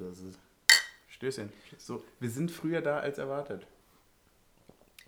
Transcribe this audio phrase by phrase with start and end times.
[0.00, 0.38] das ist.
[1.08, 1.50] Stößchen.
[1.78, 3.66] So, wir sind früher da als erwartet.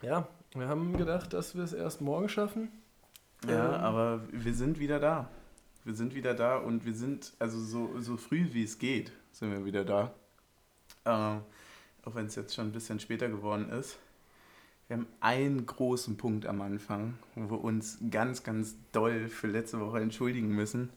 [0.03, 2.69] Ja, wir haben gedacht, dass wir es erst morgen schaffen.
[3.49, 5.29] Ja, Ähm, aber wir sind wieder da.
[5.85, 9.51] Wir sind wieder da und wir sind, also so, so früh wie es geht, sind
[9.51, 10.13] wir wieder da.
[11.05, 11.39] Äh,
[12.05, 13.99] auch wenn es jetzt schon ein bisschen später geworden ist.
[14.89, 19.81] Wir haben einen großen Punkt am Anfang, wo wir uns ganz, ganz doll für letzte
[19.81, 20.91] Woche entschuldigen müssen.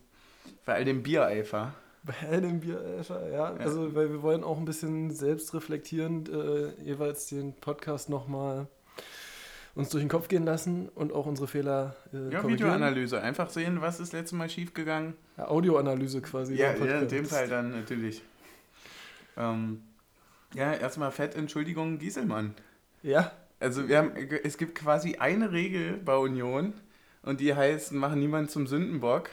[0.65, 1.73] Bei all dem Biereifer.
[2.05, 7.27] Bei all dem Biereifer, ja, Also, weil wir wollen auch ein bisschen selbstreflektierend äh, jeweils
[7.27, 8.67] den Podcast nochmal
[9.73, 12.47] uns durch den Kopf gehen lassen und auch unsere Fehler äh, Ja.
[12.47, 13.21] Videoanalyse.
[13.21, 15.15] Einfach sehen, was ist letztes Mal schiefgegangen.
[15.37, 16.55] Ja, Audioanalyse quasi.
[16.55, 18.21] Ja, ja, in dem Fall dann natürlich.
[19.35, 19.81] Ähm,
[20.53, 22.53] ja, erstmal fett Entschuldigung, Gieselmann.
[23.03, 24.11] Ja, Also wir haben,
[24.43, 26.73] es gibt quasi eine Regel bei Union
[27.23, 29.29] und die heißt, machen niemanden zum Sündenbock.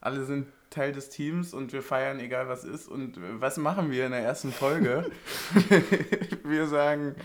[0.00, 2.88] Alle sind Teil des Teams und wir feiern, egal was ist.
[2.88, 5.10] Und was machen wir in der ersten Folge?
[6.44, 7.16] wir sagen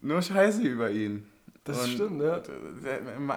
[0.00, 1.26] nur Scheiße über ihn.
[1.64, 2.42] Das Und stimmt, ja.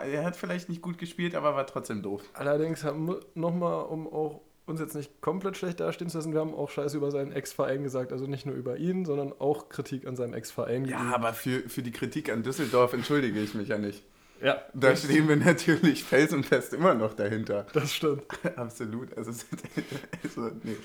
[0.04, 2.22] Er, hat vielleicht nicht gut gespielt, aber war trotzdem doof.
[2.34, 6.40] allerdings haben wir nochmal, um auch uns jetzt nicht komplett schlecht dastehen zu lassen, wir
[6.40, 8.12] haben auch Scheiße über seinen Ex-Verein gesagt.
[8.12, 10.86] Also nicht nur über ihn, sondern auch Kritik an seinem Ex-Verein.
[10.86, 14.04] Ja, aber für, für die Kritik an Düsseldorf entschuldige ich mich ja nicht.
[14.42, 17.66] Ja Da stehen wir natürlich felsenfest immer noch dahinter.
[17.74, 18.24] das stimmt.
[18.56, 19.16] Absolut.
[19.18, 19.32] Also,
[20.24, 20.78] also nee.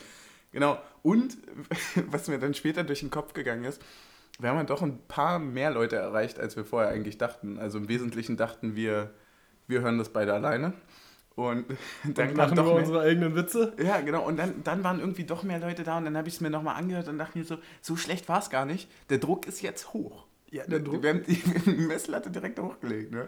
[0.53, 0.79] Genau.
[1.03, 1.37] Und
[2.11, 3.83] was mir dann später durch den Kopf gegangen ist,
[4.39, 7.59] wir haben ja doch ein paar mehr Leute erreicht, als wir vorher eigentlich dachten.
[7.59, 9.11] Also im Wesentlichen dachten wir,
[9.67, 10.73] wir hören das beide alleine.
[11.37, 11.67] Und
[12.05, 13.73] dann Und machen doch über mehr, unsere eigenen Witze.
[13.83, 14.25] ja, genau.
[14.25, 16.51] Und dann, dann waren irgendwie doch mehr Leute da und dann habe ich es mir
[16.51, 18.89] nochmal angehört und dachte mir so, so schlecht war es gar nicht.
[19.11, 20.27] Der Druck ist jetzt hoch.
[20.55, 21.03] Ja, der Druck.
[21.03, 23.27] Wir haben die, Messlatte direkt hochgelegt, ne?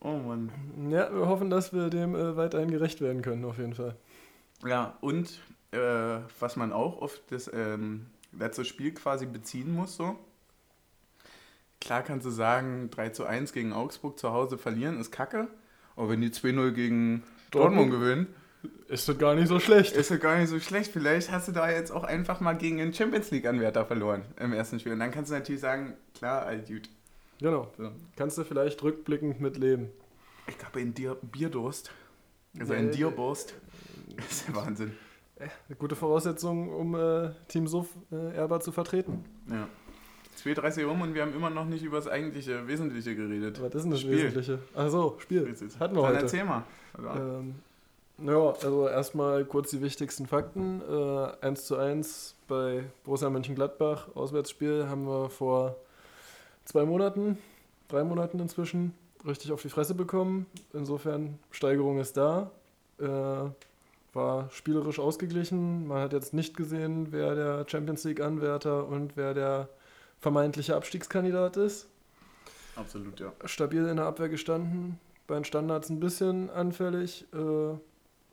[0.00, 0.50] Oh Mann.
[0.90, 3.94] Ja, wir hoffen, dass wir dem äh, weiterhin gerecht werden können, auf jeden Fall.
[4.66, 5.78] Ja, und äh,
[6.40, 10.18] was man auch auf das ähm, letzte Spiel quasi beziehen muss, so.
[11.80, 15.46] Klar kannst du sagen, 3 zu 1 gegen Augsburg zu Hause verlieren ist kacke.
[15.94, 17.92] Aber wenn die 2-0 gegen Dortmund, Dortmund?
[17.92, 18.34] gewinnen,
[18.88, 19.96] Ist das gar nicht so schlecht.
[19.96, 20.92] ist das gar nicht so schlecht.
[20.92, 24.78] Vielleicht hast du da jetzt auch einfach mal gegen einen Champions League-Anwärter verloren im ersten
[24.80, 24.92] Spiel.
[24.92, 26.88] Und dann kannst du natürlich sagen, klar, all gut.
[27.40, 27.70] Genau.
[27.76, 27.90] So.
[28.16, 29.90] Kannst du vielleicht rückblickend mitleben.
[30.48, 31.90] Ich glaube, in dir Bierdurst,
[32.58, 33.54] also Nee, in Dierburst,
[34.30, 34.92] ist der Wahnsinn.
[35.38, 39.24] Eine gute Voraussetzung, um äh, Team Suff äh, ehrbar zu vertreten.
[39.50, 39.68] Ja.
[40.42, 43.60] 2.30 Uhr rum und wir haben immer noch nicht über das eigentliche, Wesentliche geredet.
[43.60, 44.16] Was ist denn das Spiel.
[44.16, 44.58] Wesentliche?
[44.74, 45.40] Ach so, Spiel.
[45.46, 46.18] Hatten wir Dann heute.
[46.20, 46.62] erzähl mal.
[46.94, 47.54] Also, Ähm,
[48.18, 50.82] ja, also erstmal kurz die wichtigsten Fakten.
[50.88, 55.76] Äh, 1 zu 1 bei Borussia Mönchengladbach, Auswärtsspiel, haben wir vor
[56.64, 57.38] zwei Monaten,
[57.88, 58.94] drei Monaten inzwischen,
[59.26, 60.46] richtig auf die Fresse bekommen.
[60.72, 62.50] Insofern, Steigerung ist da.
[62.98, 63.50] Äh,
[64.14, 65.86] war spielerisch ausgeglichen.
[65.86, 69.68] Man hat jetzt nicht gesehen, wer der Champions League-Anwärter und wer der
[70.20, 71.86] vermeintliche Abstiegskandidat ist
[72.76, 73.32] absolut, ja.
[73.44, 77.76] stabil in der Abwehr gestanden, bei den Standards ein bisschen anfällig, äh,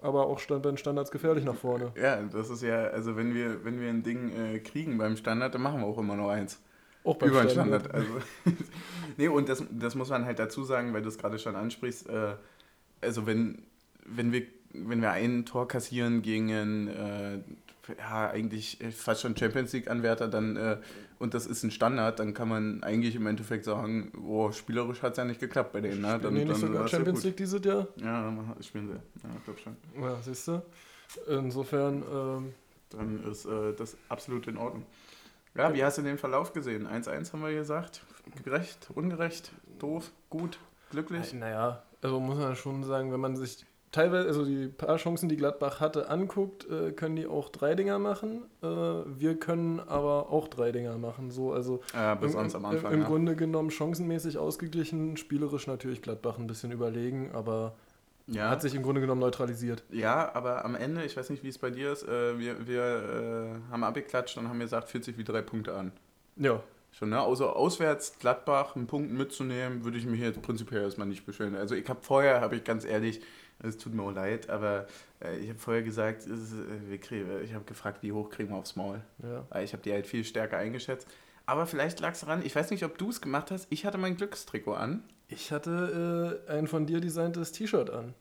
[0.03, 1.91] aber auch stand bei den Standards gefährlich nach vorne.
[1.95, 5.53] Ja, das ist ja, also wenn wir, wenn wir ein Ding äh, kriegen beim Standard,
[5.55, 6.59] dann machen wir auch immer nur eins.
[7.03, 7.93] Auch beim Über den Standard.
[7.93, 8.07] Also.
[9.17, 12.09] nee, und das, das muss man halt dazu sagen, weil du es gerade schon ansprichst.
[12.09, 12.35] Äh,
[13.01, 13.63] also wenn,
[14.05, 14.43] wenn wir
[14.73, 17.39] wenn wir ein Tor kassieren gegen einen, äh,
[17.97, 20.77] ja, eigentlich fast schon Champions League-Anwärter, dann, äh,
[21.19, 25.11] und das ist ein Standard, dann kann man eigentlich im Endeffekt sagen, oh, spielerisch hat
[25.11, 26.01] es ja nicht geklappt bei denen.
[26.01, 26.19] Ne?
[26.19, 27.23] Dann, nee, nicht sogar war's ja Champions.
[27.23, 27.87] League dieses Jahr?
[27.97, 28.93] Ja, dann spielen sie.
[28.93, 29.77] Ja, ich glaube schon.
[30.01, 30.61] Ja, siehst du.
[31.27, 32.53] Insofern, ähm,
[32.89, 34.85] Dann ist äh, das absolut in Ordnung.
[35.55, 36.87] Ja, wie hast du den Verlauf gesehen?
[36.87, 38.01] 1-1 haben wir gesagt.
[38.43, 40.57] Gerecht, ungerecht, doof, gut,
[40.89, 41.33] glücklich.
[41.33, 45.37] naja, also muss man schon sagen, wenn man sich teilweise, also die paar Chancen, die
[45.37, 48.43] Gladbach hatte, anguckt, äh, können die auch drei Dinger machen.
[48.61, 51.31] Äh, wir können aber auch drei Dinger machen.
[51.31, 52.91] So, also Ja, Im, am Anfang.
[52.91, 53.07] im ja.
[53.07, 57.75] Grunde genommen chancenmäßig ausgeglichen, spielerisch natürlich Gladbach ein bisschen überlegen, aber
[58.27, 58.49] ja.
[58.49, 59.83] hat sich im Grunde genommen neutralisiert.
[59.91, 62.81] ja, aber am Ende, ich weiß nicht, wie es bei dir ist, äh, wir, wir
[62.83, 65.91] äh, haben abgeklatscht und haben gesagt, fühlt sich wie drei Punkte an.
[66.35, 66.61] Ja,
[66.93, 67.19] Schon, ne?
[67.19, 71.55] Also auswärts Gladbach einen Punkt mitzunehmen, würde ich mich jetzt prinzipiell erstmal nicht beschweren.
[71.55, 73.19] Also ich habe vorher, habe ich ganz ehrlich,
[73.63, 74.87] es tut mir auch leid, aber
[75.23, 78.29] äh, ich habe vorher gesagt, es ist, äh, wir kriegen, ich habe gefragt, wie hoch
[78.29, 79.01] kriegen wir aufs Maul.
[79.23, 79.45] ja.
[79.61, 81.07] Ich habe die halt viel stärker eingeschätzt.
[81.45, 83.97] Aber vielleicht lag es daran, ich weiß nicht, ob du es gemacht hast, ich hatte
[83.97, 85.03] mein Glückstrikot an.
[85.27, 88.13] Ich hatte äh, ein von dir designtes T-Shirt an.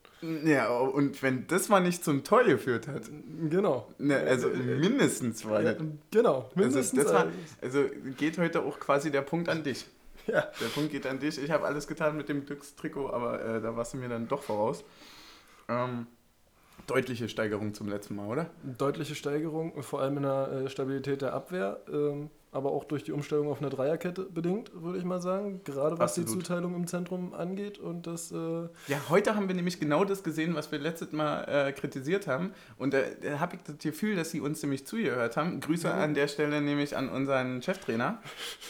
[0.45, 3.03] Ja, und wenn das mal nicht zum Tor geführt hat,
[3.49, 3.87] Genau.
[3.97, 5.75] ne, also mindestens war ja,
[6.11, 7.03] genau, mindestens.
[7.03, 7.27] das war-
[7.61, 7.85] Also
[8.17, 9.85] geht heute auch quasi der Punkt an dich.
[10.27, 10.41] ja.
[10.59, 11.37] Der Punkt geht an dich.
[11.41, 14.41] Ich habe alles getan mit dem Glückstrikot, aber äh, da warst du mir dann doch
[14.43, 14.83] voraus.
[15.67, 16.07] Ähm,
[16.87, 18.49] Deutliche Steigerung zum letzten Mal, oder?
[18.77, 23.13] Deutliche Steigerung, vor allem in der äh, Stabilität der Abwehr, ähm, aber auch durch die
[23.13, 25.61] Umstellung auf eine Dreierkette bedingt, würde ich mal sagen.
[25.63, 26.29] Gerade was Absolut.
[26.29, 27.79] die Zuteilung im Zentrum angeht.
[27.79, 28.35] Und das, äh
[28.87, 32.53] ja, heute haben wir nämlich genau das gesehen, was wir letztes Mal äh, kritisiert haben.
[32.77, 35.61] Und da, da habe ich das Gefühl, dass sie uns nämlich zugehört haben.
[35.61, 35.95] Grüße ja.
[35.95, 38.21] an der Stelle nämlich an unseren Cheftrainer.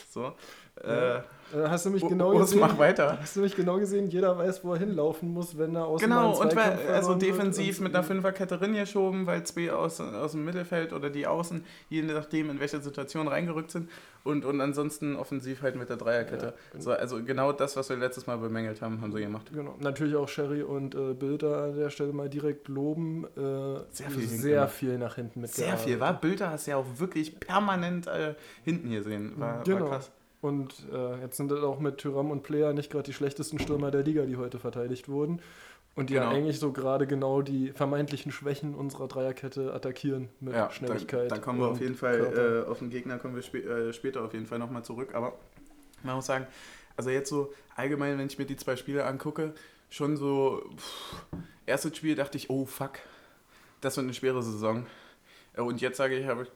[0.10, 0.34] So.
[0.82, 1.16] Ja.
[1.16, 1.22] Äh, äh,
[1.54, 2.60] hast du mich genau Urs, gesehen?
[2.62, 3.18] mach weiter.
[3.22, 4.10] Hast du mich genau gesehen?
[4.10, 7.94] Jeder weiß, wo er hinlaufen muss, wenn er aus Genau, und weil, also defensiv mit
[7.94, 12.60] einer Fünferkette geschoben, weil zwei aus, aus dem Mittelfeld oder die Außen, je nachdem, in
[12.60, 13.90] welcher Situation reingerückt sind.
[14.24, 16.46] Und, und ansonsten offensiv halt mit der Dreierkette.
[16.46, 16.84] Ja, genau.
[16.84, 19.52] so, also genau das, was wir letztes Mal bemängelt haben, haben sie gemacht.
[19.54, 19.76] Genau.
[19.80, 23.26] Natürlich auch Sherry und äh, Bilder an der Stelle mal direkt loben.
[23.36, 26.14] Äh, sehr viel, sehr viel nach hinten mit Sehr viel, war?
[26.20, 29.34] Bilder hast du ja auch wirklich permanent äh, hinten hier sehen.
[29.36, 29.82] War, genau.
[29.82, 30.12] war krass.
[30.44, 33.92] Und äh, jetzt sind das auch mit Tyram und Player nicht gerade die schlechtesten Stürmer
[33.92, 35.42] der Liga, die heute verteidigt wurden.
[35.96, 36.26] Und die genau.
[36.26, 41.32] ja eigentlich so gerade genau die vermeintlichen Schwächen unserer Dreierkette attackieren mit ja, Schnelligkeit.
[41.32, 44.22] Da kommen wir auf jeden Fall, äh, auf den Gegner kommen wir spä äh, später
[44.22, 45.16] auf jeden Fall nochmal zurück.
[45.16, 45.34] Aber
[46.04, 46.46] man muss sagen,
[46.98, 49.54] also jetzt so allgemein, wenn ich mir die zwei Spiele angucke,
[49.90, 51.16] schon so, pff,
[51.66, 53.00] erstes Spiel dachte ich, oh fuck,
[53.80, 54.88] das wird eine schwere Saison.
[55.54, 56.50] Äh, und jetzt sage ich, habe ich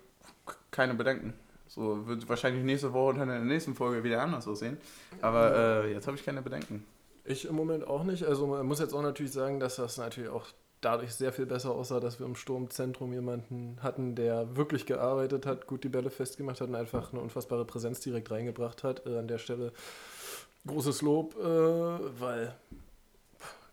[0.72, 1.36] keine Bedenken.
[1.68, 4.78] So wird wahrscheinlich nächste Woche oder in der nächsten Folge wieder anders aussehen.
[5.22, 6.86] Aber äh, jetzt habe ich keine Bedenken.
[7.26, 8.24] Ich im Moment auch nicht.
[8.24, 10.46] Also man muss jetzt auch natürlich sagen, dass das natürlich auch
[10.82, 15.68] dadurch sehr viel besser aussah, dass wir im Sturmzentrum jemanden hatten, der wirklich gearbeitet hat,
[15.68, 19.06] gut die Bälle festgemacht hat und einfach eine unfassbare Präsenz direkt reingebracht hat.
[19.06, 19.74] Äh, an der Stelle
[20.66, 22.56] großes Lob, äh, weil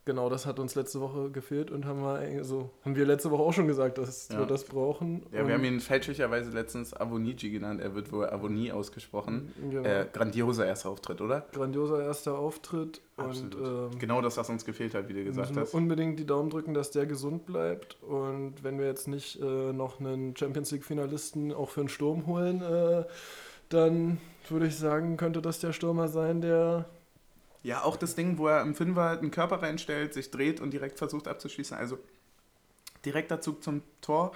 [0.06, 3.42] Genau, das hat uns letzte Woche gefehlt und haben wir, so, haben wir letzte Woche
[3.42, 4.38] auch schon gesagt, dass ja.
[4.38, 5.24] wir das brauchen.
[5.32, 7.80] Ja, und wir haben ihn fälschlicherweise letztens Avoniji genannt.
[7.80, 9.52] Er wird wohl Avonie ausgesprochen.
[9.70, 9.82] Genau.
[9.82, 11.46] Äh, grandioser erster Auftritt, oder?
[11.52, 13.00] Grandioser erster Auftritt.
[13.16, 13.54] Absolut.
[13.54, 15.72] Und, ähm, genau das, was uns gefehlt hat, wie du gesagt hast.
[15.72, 17.96] Unbedingt die Daumen drücken, dass der gesund bleibt.
[18.02, 22.60] Und wenn wir jetzt nicht äh, noch einen Champions League-Finalisten auch für einen Sturm holen,
[22.60, 23.04] äh,
[23.70, 24.18] dann
[24.50, 26.84] würde ich sagen, könnte das der Stürmer sein, der
[27.64, 30.98] ja, auch das Ding, wo er im Fünfer einen Körper reinstellt, sich dreht und direkt
[30.98, 31.76] versucht abzuschließen.
[31.76, 31.98] Also
[33.06, 34.32] direkter Zug zum Tor,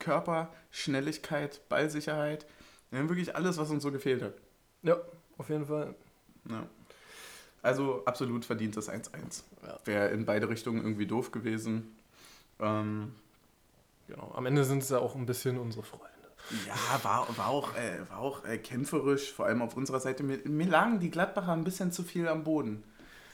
[0.00, 2.44] Körper, Schnelligkeit, Ballsicherheit.
[2.90, 4.34] Wir haben wirklich alles, was uns so gefehlt hat.
[4.82, 4.96] Ja,
[5.38, 5.94] auf jeden Fall.
[6.50, 6.66] Ja.
[7.62, 9.44] Also absolut verdientes 1-1.
[9.64, 9.78] Ja.
[9.84, 11.96] Wäre in beide Richtungen irgendwie doof gewesen.
[12.58, 13.14] Ähm,
[14.08, 16.11] genau, am Ende sind es ja auch ein bisschen unsere Freunde.
[16.66, 20.22] Ja, war, war auch, äh, war auch äh, kämpferisch, vor allem auf unserer Seite.
[20.22, 22.82] Mir, mir, lagen die Gladbacher ein bisschen zu viel am Boden.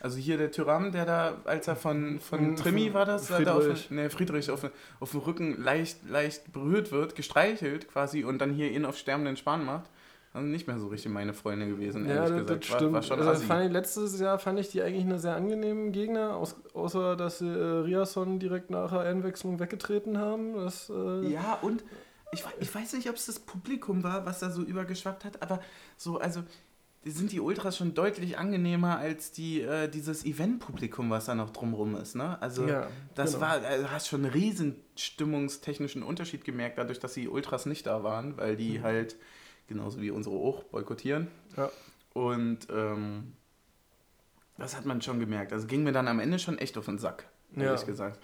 [0.00, 3.90] Also hier der Tyram, der da, als er von, von Trimi war das, Friedrich, auf,
[3.90, 4.70] nee, Friedrich auf,
[5.00, 9.36] auf dem Rücken leicht, leicht berührt wird, gestreichelt quasi und dann hier ihn auf sterbenden
[9.36, 9.90] Span macht.
[10.34, 12.60] Also nicht mehr so richtig meine Freunde gewesen, ehrlich ja, das, gesagt.
[12.60, 12.82] Das stimmt.
[12.82, 15.90] War, war schon also fand ich, letztes Jahr fand ich die eigentlich eine sehr angenehmen
[15.90, 20.54] Gegner, aus, außer dass sie äh, Riasson direkt nach der Einwechslung weggetreten haben.
[20.54, 21.82] Das, äh, ja, und
[22.32, 25.60] ich, ich weiß nicht, ob es das Publikum war, was da so übergeschwappt hat, aber
[25.96, 26.42] so, also
[27.04, 31.94] sind die Ultras schon deutlich angenehmer als die, äh, dieses Event-Publikum, was da noch drumrum
[31.96, 32.16] ist.
[32.16, 32.40] Ne?
[32.42, 33.42] Also ja, das genau.
[33.42, 37.86] war, also du hast schon einen riesen stimmungstechnischen Unterschied gemerkt, dadurch, dass die Ultras nicht
[37.86, 38.82] da waren, weil die mhm.
[38.82, 39.16] halt,
[39.68, 41.28] genauso wie unsere auch, boykottieren.
[41.56, 41.70] Ja.
[42.14, 43.32] Und ähm,
[44.56, 45.52] das hat man schon gemerkt.
[45.52, 47.86] Also ging mir dann am Ende schon echt auf den Sack, ehrlich ja.
[47.86, 48.18] gesagt.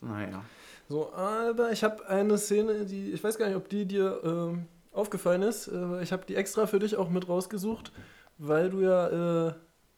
[0.00, 0.44] So, naja.
[0.88, 4.20] So, aber ich habe eine Szene, die, ich weiß gar nicht, ob die dir
[4.54, 5.68] äh, aufgefallen ist.
[5.68, 7.92] Äh, ich habe die extra für dich auch mit rausgesucht,
[8.38, 9.52] weil du ja äh,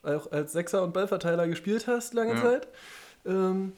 [0.04, 2.42] auch als Sechser und Ballverteiler gespielt hast lange ja.
[2.42, 2.68] Zeit.
[3.24, 3.72] Ähm,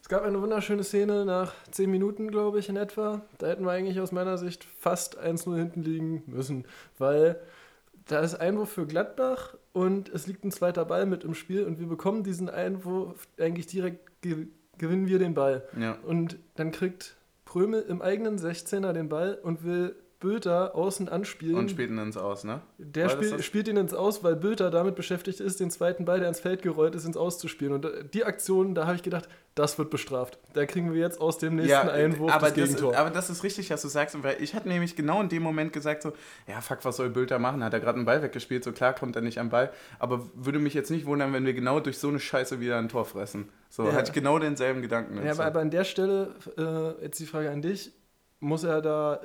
[0.00, 3.22] es gab eine wunderschöne Szene nach 10 Minuten, glaube ich, in etwa.
[3.38, 6.64] Da hätten wir eigentlich aus meiner Sicht fast 1-0 hinten liegen müssen,
[6.98, 7.40] weil
[8.06, 11.78] da ist Einwurf für Gladbach und es liegt ein zweiter Ball mit im Spiel und
[11.78, 14.22] wir bekommen diesen Einwurf eigentlich direkt
[14.82, 15.62] gewinnen wir den Ball.
[15.78, 15.96] Ja.
[16.04, 21.56] Und dann kriegt Prömel im eigenen 16er den Ball und will Bülter außen anspielen.
[21.56, 22.60] Und spielt ihn ins Aus, ne?
[22.78, 26.28] Der spiel, spielt ihn ins Aus, weil Bülter damit beschäftigt ist, den zweiten Ball, der
[26.28, 27.72] ins Feld gerollt ist, ins Aus zu spielen.
[27.72, 30.38] Und äh, die Aktion, da habe ich gedacht, das wird bestraft.
[30.52, 32.92] Da kriegen wir jetzt aus dem nächsten ja, Einwurf aber das Gegentor.
[32.92, 34.16] Ist, aber das ist richtig, was du sagst.
[34.22, 36.12] Weil ich hatte nämlich genau in dem Moment gesagt so,
[36.46, 37.64] ja fuck, was soll Bülter machen?
[37.64, 38.62] Hat er gerade einen Ball weggespielt?
[38.62, 39.72] So klar kommt er nicht am Ball.
[39.98, 42.88] Aber würde mich jetzt nicht wundern, wenn wir genau durch so eine Scheiße wieder ein
[42.88, 43.48] Tor fressen.
[43.68, 43.92] So, ja.
[43.92, 45.22] hatte ich genau denselben Gedanken.
[45.24, 47.90] Ja, aber, aber an der Stelle, äh, jetzt die Frage an dich,
[48.42, 49.20] muss er da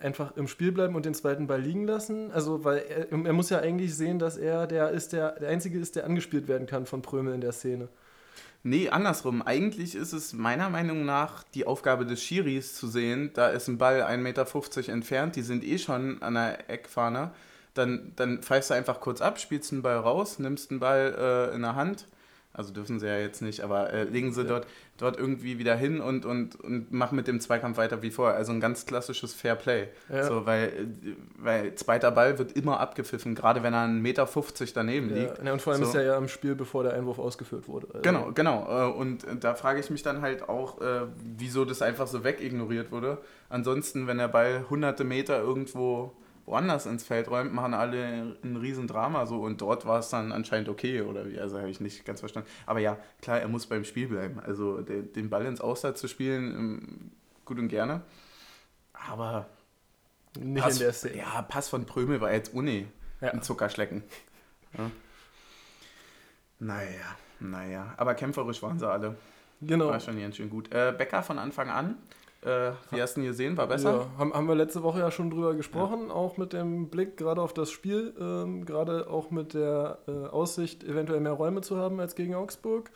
[0.00, 2.30] äh, einfach im Spiel bleiben und den zweiten Ball liegen lassen?
[2.30, 5.78] Also, weil er, er, muss ja eigentlich sehen, dass er der ist, der, der Einzige
[5.78, 7.88] ist, der angespielt werden kann von Prömel in der Szene.
[8.62, 9.42] Nee, andersrum.
[9.42, 13.78] Eigentlich ist es meiner Meinung nach die Aufgabe des Schiris zu sehen, da ist ein
[13.78, 17.32] Ball 1,50 Meter entfernt, die sind eh schon an der Eckfahne.
[17.74, 21.54] Dann, dann pfeifst du einfach kurz ab, spielst einen Ball raus, nimmst einen Ball äh,
[21.56, 22.06] in der Hand,
[22.54, 24.48] Also dürfen sie ja jetzt nicht, aber äh, legen sie ja.
[24.48, 24.66] dort,
[24.98, 28.36] dort irgendwie wieder hin und, und, und machen mit dem Zweikampf weiter wie vorher.
[28.36, 29.88] Also ein ganz klassisches Fair Play.
[30.10, 30.24] Ja.
[30.24, 30.88] So, weil,
[31.38, 35.22] weil zweiter Ball wird immer abgepfiffen, gerade wenn er einen Meter 50 daneben ja.
[35.22, 35.42] liegt.
[35.42, 35.88] Ja, und vor allem so.
[35.88, 37.86] ist er ja im Spiel, bevor der Einwurf ausgeführt wurde.
[37.88, 38.02] Also.
[38.02, 38.90] Genau, genau.
[38.90, 41.06] Äh, und da frage ich mich dann halt auch, äh,
[41.38, 43.16] wieso das einfach so wegignoriert wurde.
[43.48, 46.12] Ansonsten, wenn der Ball hunderte Meter irgendwo
[46.46, 50.68] woanders ins Feld räumt, machen alle ein Riesendrama so und dort war es dann anscheinend
[50.68, 52.48] okay oder wie, also habe ich nicht ganz verstanden.
[52.66, 54.40] Aber ja, klar, er muss beim Spiel bleiben.
[54.40, 57.10] Also den, den Ball ins Aussatz zu spielen, ähm,
[57.44, 58.02] gut und gerne.
[58.92, 59.46] Aber
[60.38, 61.18] nicht Pass, in der Szene.
[61.18, 62.86] Ja, Pass von Prömel war jetzt Uni.
[63.20, 63.30] Ja.
[63.30, 64.02] Ein Zuckerschlecken.
[64.76, 64.90] Ja.
[66.58, 67.94] Naja, naja.
[67.96, 69.16] Aber kämpferisch waren sie alle.
[69.60, 69.88] Genau.
[69.88, 70.72] War schon ganz schön gut.
[70.72, 71.96] Äh, Becker von Anfang an
[72.42, 73.56] äh, wie hast du ihn gesehen?
[73.56, 73.92] War besser?
[73.92, 76.14] Ja, haben, haben wir letzte Woche ja schon drüber gesprochen, ja.
[76.14, 80.82] auch mit dem Blick gerade auf das Spiel, ähm, gerade auch mit der äh, Aussicht,
[80.84, 82.90] eventuell mehr Räume zu haben als gegen Augsburg.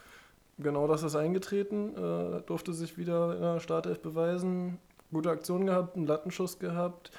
[0.59, 4.79] Genau das ist eingetreten, äh, durfte sich wieder in der Startelf beweisen.
[5.13, 7.13] Gute Aktion gehabt, einen Lattenschuss gehabt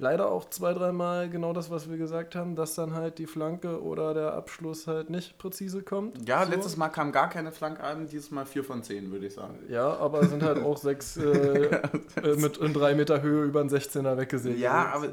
[0.00, 3.82] leider auch zwei, dreimal genau das, was wir gesagt haben, dass dann halt die Flanke
[3.82, 6.28] oder der Abschluss halt nicht präzise kommt.
[6.28, 6.50] Ja, so.
[6.50, 9.58] letztes Mal kam gar keine Flanke an, dieses Mal vier von zehn, würde ich sagen.
[9.68, 11.80] Ja, aber sind halt auch sechs äh,
[12.22, 14.58] äh, mit in drei Meter Höhe über den 16er weggesehen.
[14.58, 15.10] Ja, aber, äh,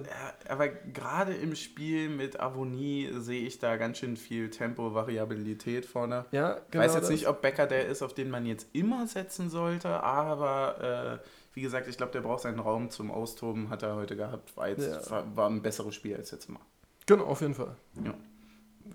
[0.49, 6.25] aber gerade im Spiel mit Avonie sehe ich da ganz schön viel Tempo, Variabilität vorne.
[6.31, 6.83] Ja, genau.
[6.83, 9.89] Ich weiß jetzt nicht, ob Becker der ist, auf den man jetzt immer setzen sollte,
[10.01, 14.15] aber äh, wie gesagt, ich glaube, der braucht seinen Raum zum Austoben, hat er heute
[14.15, 14.55] gehabt.
[14.55, 15.09] War, jetzt, ja.
[15.09, 16.59] war, war, ein besseres Spiel als jetzt mal.
[17.07, 17.75] Genau, auf jeden Fall.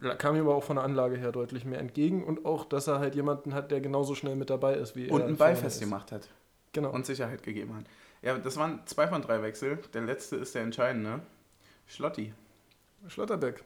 [0.00, 0.14] Ja.
[0.14, 3.00] Kam ihm aber auch von der Anlage her deutlich mehr entgegen und auch, dass er
[3.00, 5.14] halt jemanden hat, der genauso schnell mit dabei ist wie und er.
[5.14, 6.28] Und einen Ball festgemacht hat.
[6.73, 6.90] Genau.
[6.90, 7.85] Und Sicherheit gegeben hat.
[8.23, 9.81] Ja, das waren zwei von drei Wechsel.
[9.92, 11.19] Der letzte ist der entscheidende.
[11.88, 12.33] Schlotti.
[13.09, 13.64] Schlotterbeck.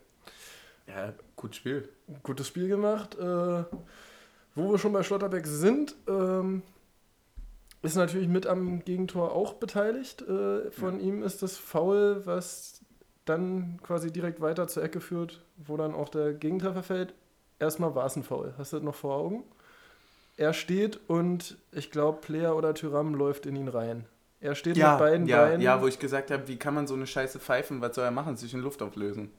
[0.86, 1.86] Ja, gutes Spiel.
[2.22, 3.14] Gutes Spiel gemacht.
[3.14, 3.64] Äh,
[4.54, 6.62] wo wir schon bei Schlotterbeck sind, ähm,
[7.82, 10.22] ist natürlich mit am Gegentor auch beteiligt.
[10.22, 11.06] Äh, von ja.
[11.06, 12.80] ihm ist das Foul, was
[13.24, 17.14] dann quasi direkt weiter zur Ecke führt, wo dann auch der Gegentreffer fällt.
[17.58, 18.54] Erstmal war es ein Foul.
[18.58, 19.44] Hast du das noch vor Augen?
[20.36, 24.06] Er steht und ich glaube, Player oder Tyram läuft in ihn rein.
[24.40, 25.60] Er steht ja, mit beiden ja, Beinen.
[25.62, 27.80] Ja, wo ich gesagt habe, wie kann man so eine Scheiße pfeifen?
[27.80, 28.36] Was soll er machen?
[28.36, 29.30] Sich in Luft auflösen.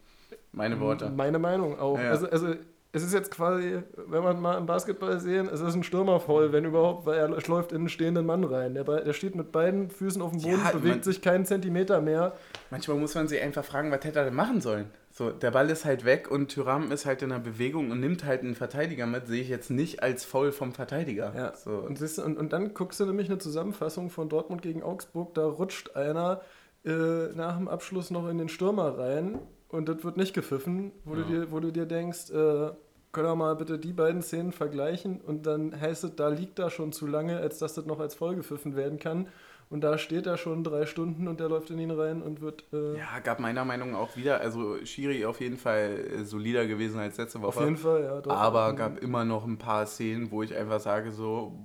[0.52, 1.10] Meine Worte.
[1.10, 2.00] Meine Meinung auch.
[2.00, 2.10] Ja.
[2.10, 2.56] Also, also
[2.98, 6.66] es ist jetzt quasi, wenn man mal im Basketball sehen, es ist ein Stürmerfoul, wenn
[6.66, 8.74] überhaupt, weil er läuft in einen stehenden Mann rein.
[8.74, 12.02] Der, der steht mit beiden Füßen auf dem Boden, ja, bewegt man, sich keinen Zentimeter
[12.02, 12.34] mehr.
[12.72, 14.90] Manchmal muss man sich einfach fragen, was hätte er denn machen sollen?
[15.12, 18.26] So, der Ball ist halt weg und Tyram ist halt in der Bewegung und nimmt
[18.26, 21.34] halt einen Verteidiger mit, sehe ich jetzt nicht als Foul vom Verteidiger.
[21.36, 21.56] Ja.
[21.56, 21.72] So.
[21.72, 25.46] Und, siehst, und, und dann guckst du nämlich eine Zusammenfassung von Dortmund gegen Augsburg, da
[25.46, 26.42] rutscht einer
[26.86, 29.40] äh, nach dem Abschluss noch in den Stürmer rein
[29.70, 31.22] und das wird nicht gepfiffen, wo, ja.
[31.22, 32.70] du, dir, wo du dir denkst, äh,
[33.18, 36.70] können wir mal bitte die beiden Szenen vergleichen und dann heißt es, da liegt er
[36.70, 39.28] schon zu lange, als dass das noch als voll gepfiffen werden kann.
[39.72, 42.66] Und da steht er schon drei Stunden und der läuft in ihn rein und wird.
[42.72, 44.40] Äh ja, gab meiner Meinung nach auch wieder.
[44.40, 47.58] Also Schiri auf jeden Fall solider gewesen als letzte Woche.
[47.58, 48.22] Auf jeden Fall, ja.
[48.22, 48.32] Doch.
[48.32, 51.58] Aber gab immer noch ein paar Szenen, wo ich einfach sage, so.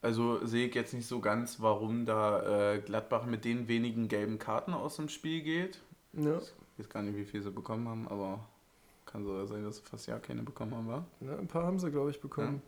[0.00, 4.38] also sehe ich jetzt nicht so ganz, warum da äh, Gladbach mit den wenigen gelben
[4.38, 5.82] Karten aus dem Spiel geht.
[6.14, 6.38] Ja.
[6.38, 8.48] Ich weiß gar nicht, wie viel sie bekommen haben, aber
[9.10, 11.04] kann sogar sein, dass sie fast ja keine bekommen haben, war?
[11.20, 12.62] Ja, ein paar haben sie, glaube ich, bekommen.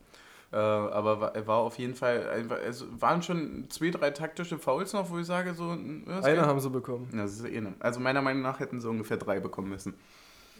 [0.52, 0.88] Ja.
[0.88, 5.11] Äh, aber war, war auf jeden Fall, es waren schon zwei, drei taktische Fouls noch,
[5.11, 5.70] wo ich sage, so.
[5.70, 7.08] Eine haben sie bekommen.
[7.12, 7.75] Ja, das ist eh eine.
[7.80, 9.94] Also meiner Meinung nach hätten sie ungefähr drei bekommen müssen.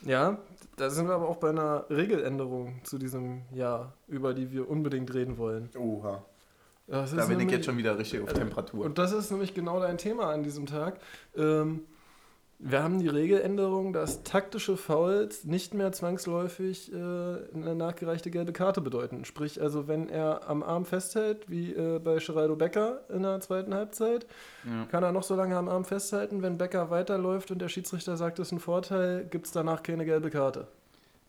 [0.05, 0.39] Ja,
[0.77, 5.13] da sind wir aber auch bei einer Regeländerung zu diesem Jahr, über die wir unbedingt
[5.13, 5.69] reden wollen.
[5.77, 6.25] Oha.
[6.87, 8.85] da bin nämlich, ich jetzt schon wieder richtig auf Temperatur.
[8.85, 10.99] Und das ist nämlich genau dein Thema an diesem Tag.
[11.37, 11.83] Ähm,
[12.65, 18.81] wir haben die Regeländerung, dass taktische Fouls nicht mehr zwangsläufig äh, eine nachgereichte gelbe Karte
[18.81, 19.25] bedeuten.
[19.25, 23.75] Sprich, also wenn er am Arm festhält, wie äh, bei Geraldo Becker in der zweiten
[23.75, 24.27] Halbzeit,
[24.65, 24.85] ja.
[24.87, 26.43] kann er noch so lange am Arm festhalten.
[26.43, 30.05] Wenn Becker weiterläuft und der Schiedsrichter sagt, es ist ein Vorteil, gibt es danach keine
[30.05, 30.69] gelbe Karte.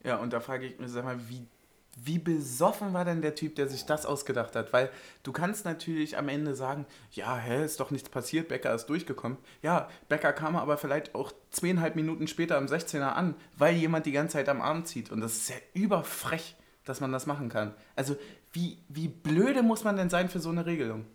[0.03, 1.47] Ja, und da frage ich mich, sag mal, wie
[1.95, 4.73] wie besoffen war denn der Typ, der sich das ausgedacht hat?
[4.73, 4.89] Weil
[5.21, 9.37] du kannst natürlich am Ende sagen, ja, hä, ist doch nichts passiert, Becker ist durchgekommen.
[9.61, 14.11] Ja, Becker kam aber vielleicht auch zweieinhalb Minuten später am 16er an, weil jemand die
[14.11, 15.11] ganze Zeit am Arm zieht.
[15.11, 17.73] Und das ist ja überfrech, dass man das machen kann.
[17.95, 18.17] Also,
[18.51, 21.05] wie, wie blöde muss man denn sein für so eine Regelung?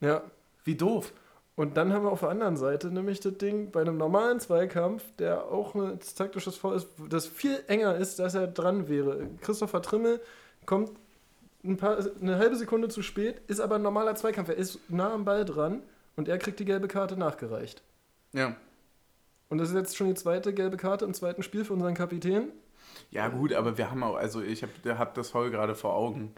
[0.00, 0.22] Ja.
[0.64, 1.12] Wie doof.
[1.54, 5.04] Und dann haben wir auf der anderen Seite nämlich das Ding bei einem normalen Zweikampf,
[5.18, 9.28] der auch ein taktisches Foul ist, das viel enger ist, dass er dran wäre.
[9.42, 10.20] Christopher Trimmel
[10.64, 10.90] kommt
[11.62, 14.48] ein paar, eine halbe Sekunde zu spät, ist aber ein normaler Zweikampf.
[14.48, 15.82] Er ist nah am Ball dran
[16.16, 17.82] und er kriegt die gelbe Karte nachgereicht.
[18.32, 18.56] Ja.
[19.50, 22.48] Und das ist jetzt schon die zweite gelbe Karte im zweiten Spiel für unseren Kapitän.
[23.10, 26.34] Ja, gut, aber wir haben auch, also ich habe hab das Foul gerade vor Augen.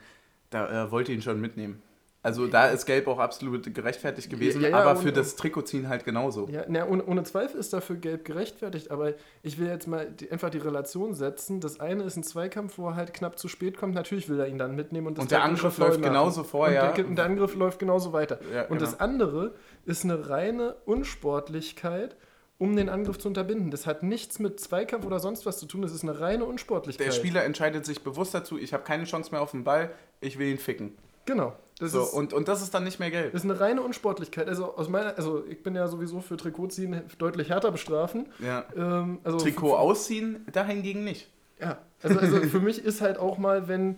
[0.50, 1.80] Da äh, wollte ihn schon mitnehmen.
[2.24, 6.06] Also da ist Gelb auch absolut gerechtfertigt gewesen, Ja, ja, aber für das Trikotziehen halt
[6.06, 6.48] genauso.
[6.48, 9.12] Ja, na, ohne, ohne Zweifel ist dafür gelb gerechtfertigt, aber
[9.42, 11.60] ich will jetzt mal die, einfach die Relation setzen.
[11.60, 13.94] Das eine ist ein Zweikampf, wo er halt knapp zu spät kommt.
[13.94, 16.12] Natürlich will er ihn dann mitnehmen und das Und der Angriff läuft machen.
[16.12, 16.88] genauso vorher.
[16.88, 18.38] Und der, und der Angriff läuft genauso weiter.
[18.54, 18.80] Ja, und genau.
[18.80, 19.52] das andere
[19.84, 22.16] ist eine reine Unsportlichkeit,
[22.56, 23.70] um den Angriff zu unterbinden.
[23.70, 25.82] Das hat nichts mit Zweikampf oder sonst was zu tun.
[25.82, 27.06] Das ist eine reine Unsportlichkeit.
[27.06, 29.90] Der Spieler entscheidet sich bewusst dazu, ich habe keine Chance mehr auf den Ball,
[30.22, 30.96] ich will ihn ficken.
[31.26, 31.52] Genau.
[31.78, 33.32] Das So, ist, und, und das ist dann nicht mehr gelb.
[33.32, 34.48] das ist eine reine Unsportlichkeit.
[34.48, 38.26] Also aus meiner, also ich bin ja sowieso für Trikotziehen deutlich härter bestrafen.
[38.38, 38.64] Ja.
[38.76, 41.28] Ähm, also Trikot ausziehen, dahingegen nicht.
[41.60, 43.96] Ja, also, also für mich ist halt auch mal, wenn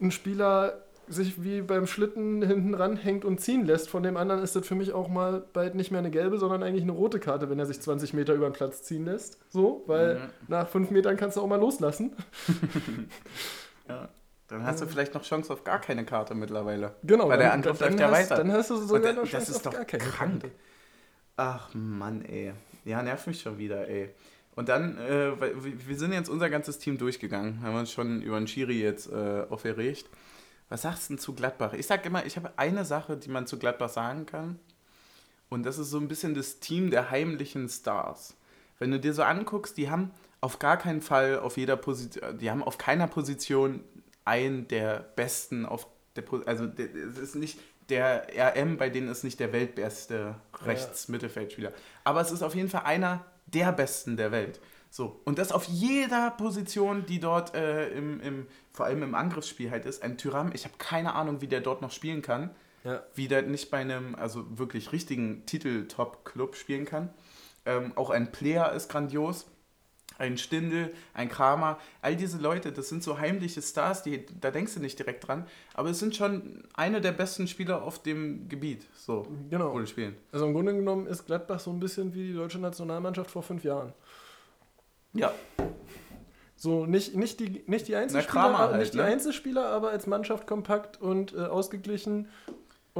[0.00, 4.54] ein Spieler sich wie beim Schlitten hinten ranhängt und ziehen lässt von dem anderen, ist
[4.54, 7.50] das für mich auch mal bald nicht mehr eine gelbe, sondern eigentlich eine rote Karte,
[7.50, 9.38] wenn er sich 20 Meter über den Platz ziehen lässt.
[9.48, 10.20] So, weil Mhm.
[10.46, 12.12] nach 5 Metern kannst du auch mal loslassen.
[13.88, 14.08] Ja.
[14.50, 16.96] Dann hast du vielleicht noch Chance auf gar keine Karte mittlerweile.
[17.04, 17.28] Genau.
[17.28, 18.36] Weil der Angriff läuft ja weiter.
[18.36, 20.42] Dann hast du sogar noch das Chance ist auf doch gar keine krank.
[20.42, 20.54] Karte.
[21.36, 22.52] Ach Mann, ey.
[22.84, 24.10] Ja, nervt mich schon wieder, ey.
[24.56, 28.48] Und dann, äh, wir sind jetzt unser ganzes Team durchgegangen, haben uns schon über den
[28.48, 30.06] Schiri jetzt äh, aufgeregt.
[30.68, 31.72] Was sagst du denn zu Gladbach?
[31.72, 34.58] Ich sag immer, ich habe eine Sache, die man zu Gladbach sagen kann.
[35.48, 38.36] Und das ist so ein bisschen das Team der heimlichen Stars.
[38.78, 42.50] Wenn du dir so anguckst, die haben auf gar keinen Fall auf jeder Position, die
[42.50, 43.84] haben auf keiner Position
[44.30, 47.58] einen der besten auf der also der- es ist nicht
[47.88, 51.72] der RM, bei denen ist nicht der weltbeste Rechts-Mittelfeldspieler.
[52.04, 54.60] Aber es ist auf jeden Fall einer der besten der Welt.
[54.90, 59.70] So, und das auf jeder Position, die dort äh, im, im, vor allem im Angriffsspiel
[59.70, 60.02] halt ist.
[60.02, 62.50] Ein Tyram, ich habe keine Ahnung, wie der dort noch spielen kann
[62.84, 63.02] Ja.
[63.14, 67.10] wie der nicht bei einem, also wirklich richtigen Titel-Top-Club spielen kann.
[67.66, 69.46] Ähm, auch ein Player ist grandios.
[70.20, 74.74] Ein Stindel, ein Kramer, all diese Leute, das sind so heimliche Stars, die, da denkst
[74.74, 78.84] du nicht direkt dran, aber es sind schon eine der besten Spieler auf dem Gebiet,
[78.94, 79.72] so, Genau.
[79.72, 80.14] wo die spielen.
[80.30, 83.64] Also im Grunde genommen ist Gladbach so ein bisschen wie die deutsche Nationalmannschaft vor fünf
[83.64, 83.92] Jahren.
[85.14, 85.32] Ja,
[86.54, 89.04] So, nicht, nicht, die, nicht, die Einzelspieler, aber- halt, nicht die ne?
[89.04, 92.28] Einzelspieler, aber als Mannschaft kompakt und äh, ausgeglichen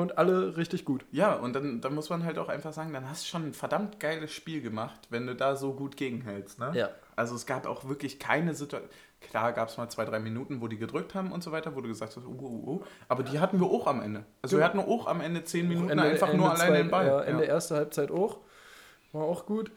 [0.00, 1.04] und alle richtig gut.
[1.12, 3.52] ja, und dann, dann muss man halt auch einfach sagen, dann hast du schon ein
[3.54, 6.72] verdammt geiles Spiel gemacht, wenn du da so gut gegenhältst, ne?
[6.74, 6.90] Ja.
[7.16, 8.90] Also es gab auch wirklich keine Situation.
[9.20, 11.82] Klar gab es mal zwei, drei Minuten, wo die gedrückt haben und so weiter, wo
[11.82, 12.82] du gesagt hast, uh, uh, uh.
[13.08, 14.24] aber die hatten wir auch am Ende.
[14.40, 14.68] Also wir Ja.
[14.68, 17.06] hatten auch am Ende zehn Minuten Ende, einfach Ende nur alleine den Ball.
[17.06, 17.50] Ja, Ende ja.
[17.50, 18.38] erste Halbzeit auch.
[19.12, 19.70] War auch gut.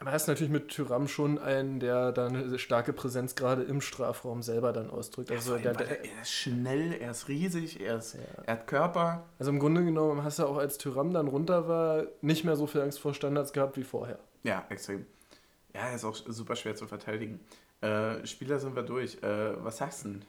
[0.00, 4.42] Aber hast natürlich mit Tyram schon einen, der da eine starke Präsenz gerade im Strafraum
[4.42, 5.30] selber dann ausdrückt.
[5.32, 8.20] Also, Vor der, der, er er ist schnell, er ist riesig, er, ist, Ja.
[8.46, 9.24] er hat Körper.
[9.40, 12.68] also im Grunde genommen hast du auch als Tyram dann runter war, nicht mehr so
[12.68, 14.20] viel Angst vor Standards gehabt wie vorher.
[14.44, 15.04] Ja, extrem.
[15.74, 17.40] Ja, er ist auch super schwer zu verteidigen.
[17.80, 19.20] Äh, Spieler sind wir durch.
[19.22, 20.24] Äh, was sagst du denn?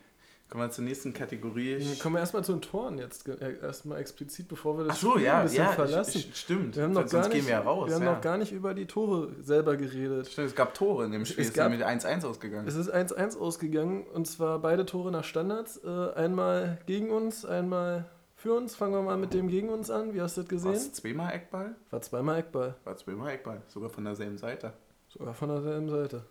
[0.49, 1.75] Kommen wir zur nächsten Kategorie.
[1.75, 4.99] Ich- Kommen wir erstmal zu den Toren jetzt, äh, erstmal explizit, bevor wir das Ach
[5.01, 6.17] so, Spiel ja, ein bisschen ja, verlassen.
[6.17, 6.75] ich, ich, stimmt.
[6.75, 7.88] wir haben noch Sonst gar nicht, gehen wir ja raus.
[7.88, 8.13] wir haben ja.
[8.15, 10.27] noch gar nicht über die Tore selber geredet.
[10.27, 11.41] Stimmt, es gab Tore in dem Spiel.
[11.41, 12.67] Es Es ist gab- mit 1-1 ausgegangen.
[12.67, 15.79] Es ist 1-1 ausgegangen und zwar beide Tore nach Standards.
[15.83, 18.75] Äh, einmal gegen uns, einmal für uns.
[18.75, 20.15] Fangen wir mal mit dem gegen uns an.
[20.15, 20.73] Wie hast du das War gesehen?
[20.89, 21.75] es zweimal Eckball?
[21.91, 22.75] War zweimal Eckball.
[22.85, 23.62] War zweimal Eckball.
[23.67, 24.73] Sogar von derselben Seite.
[25.09, 26.23] Sogar von derselben Seite.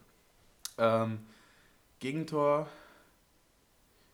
[0.76, 1.20] Ähm,
[2.00, 2.66] Gegentor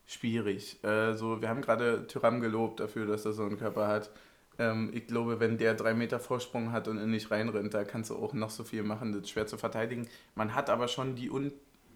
[0.05, 0.83] schwierig.
[0.83, 4.11] Äh, so, wir haben gerade Tyram gelobt dafür, dass er so einen Körper hat.
[4.57, 8.09] Ähm, ich glaube, wenn der drei Meter Vorsprung hat und in nicht reinrennt, da kannst
[8.09, 9.11] du auch noch so viel machen.
[9.11, 10.07] Das ist schwer zu verteidigen.
[10.35, 11.51] Man hat aber schon die, Un,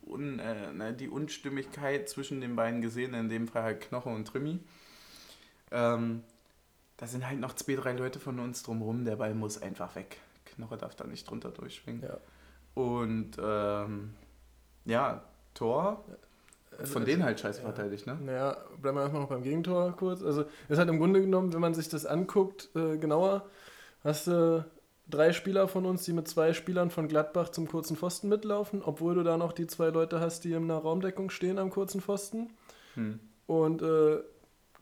[0.05, 4.25] Un, äh, ne, die Unstimmigkeit zwischen den beiden gesehen, in dem Fall halt Knoche und
[4.25, 4.59] Trimi.
[5.71, 6.23] Ähm,
[6.97, 9.05] da sind halt noch zwei, drei Leute von uns drumherum.
[9.05, 10.17] Der Ball muss einfach weg.
[10.45, 12.01] Knoche darf da nicht drunter durchschwingen.
[12.01, 12.17] Ja.
[12.73, 14.15] Und ähm,
[14.85, 16.03] ja, Tor.
[16.83, 18.17] Von denen halt scheiße verteidigt, ne?
[18.23, 20.23] Naja, bleiben wir erstmal noch beim Gegentor kurz.
[20.23, 23.45] Also, ist halt im Grunde genommen, wenn man sich das anguckt, äh, genauer,
[24.03, 24.65] hast du
[25.09, 29.15] drei Spieler von uns, die mit zwei Spielern von Gladbach zum kurzen Pfosten mitlaufen, obwohl
[29.15, 32.51] du da noch die zwei Leute hast, die in einer Raumdeckung stehen am kurzen Pfosten.
[32.95, 33.19] Hm.
[33.47, 34.19] Und äh,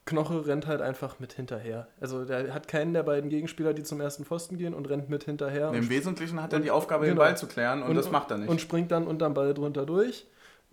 [0.06, 1.88] Knoche rennt halt einfach mit hinterher.
[2.00, 5.24] Also der hat keinen der beiden Gegenspieler, die zum ersten Pfosten gehen und rennt mit
[5.26, 5.70] hinterher.
[5.70, 7.24] Im und, Wesentlichen hat er und- die Aufgabe, den genau.
[7.24, 8.50] Ball zu klären und, das macht er nicht.
[8.50, 10.26] Und springt dann unterm Ball drunter durch.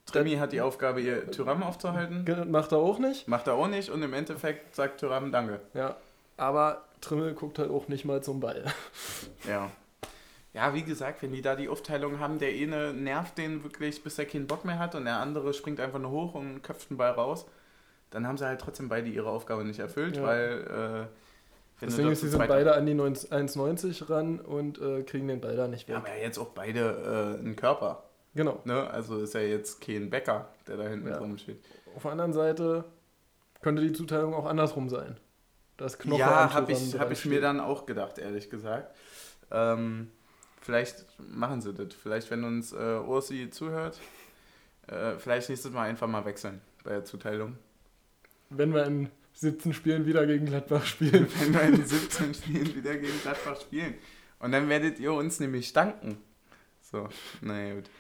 [0.06, 2.24] Trimi hat die Aufgabe, ihr Tyram aufzuhalten.
[2.50, 3.26] Macht er auch nicht.
[3.26, 5.60] Macht er auch nicht und im Endeffekt sagt Tyram Danke.
[5.72, 5.96] Ja.
[6.36, 8.64] Aber Trimmel guckt halt auch nicht mal zum Ball.
[9.48, 9.70] Ja.
[10.54, 14.18] Ja, wie gesagt, wenn die da die Aufteilung haben, der eine nervt den wirklich, bis
[14.20, 16.96] er keinen Bock mehr hat und der andere springt einfach nur hoch und köpft den
[16.96, 17.44] Ball raus,
[18.10, 20.22] dann haben sie halt trotzdem beide ihre Aufgabe nicht erfüllt, Ja.
[20.22, 25.26] weil äh, Deswegen ist, sie sind beide an die 90 1,90 ran und äh, kriegen
[25.26, 25.96] den Ball da nicht weg.
[25.96, 28.04] haben ja jetzt auch beide äh, einen Körper.
[28.34, 28.60] Genau.
[28.64, 28.88] Ne?
[28.90, 31.18] Also ist ja jetzt kein Bäcker, der da hinten Ja.
[31.18, 31.62] rumsteht.
[31.94, 32.84] Auf der anderen Seite
[33.62, 35.16] könnte die Zuteilung auch andersrum sein.
[35.76, 37.42] Das Knoche Ja, habe ich, hab ich mir steht.
[37.44, 38.94] dann auch gedacht, ehrlich gesagt.
[39.50, 40.10] Ähm,
[40.60, 41.94] vielleicht machen sie das.
[41.94, 43.98] Vielleicht, wenn uns äh, Ursi zuhört,
[44.88, 47.56] äh, vielleicht nächstes Mal einfach mal wechseln bei der Zuteilung.
[48.50, 51.26] Wenn wir in 17 Spielen wieder gegen Gladbach spielen.
[51.40, 53.94] wenn wir in 17 Spielen wieder gegen Gladbach spielen.
[54.38, 56.18] Und dann werdet ihr uns nämlich danken.
[56.94, 57.08] So,
[57.40, 57.90] naja, gut.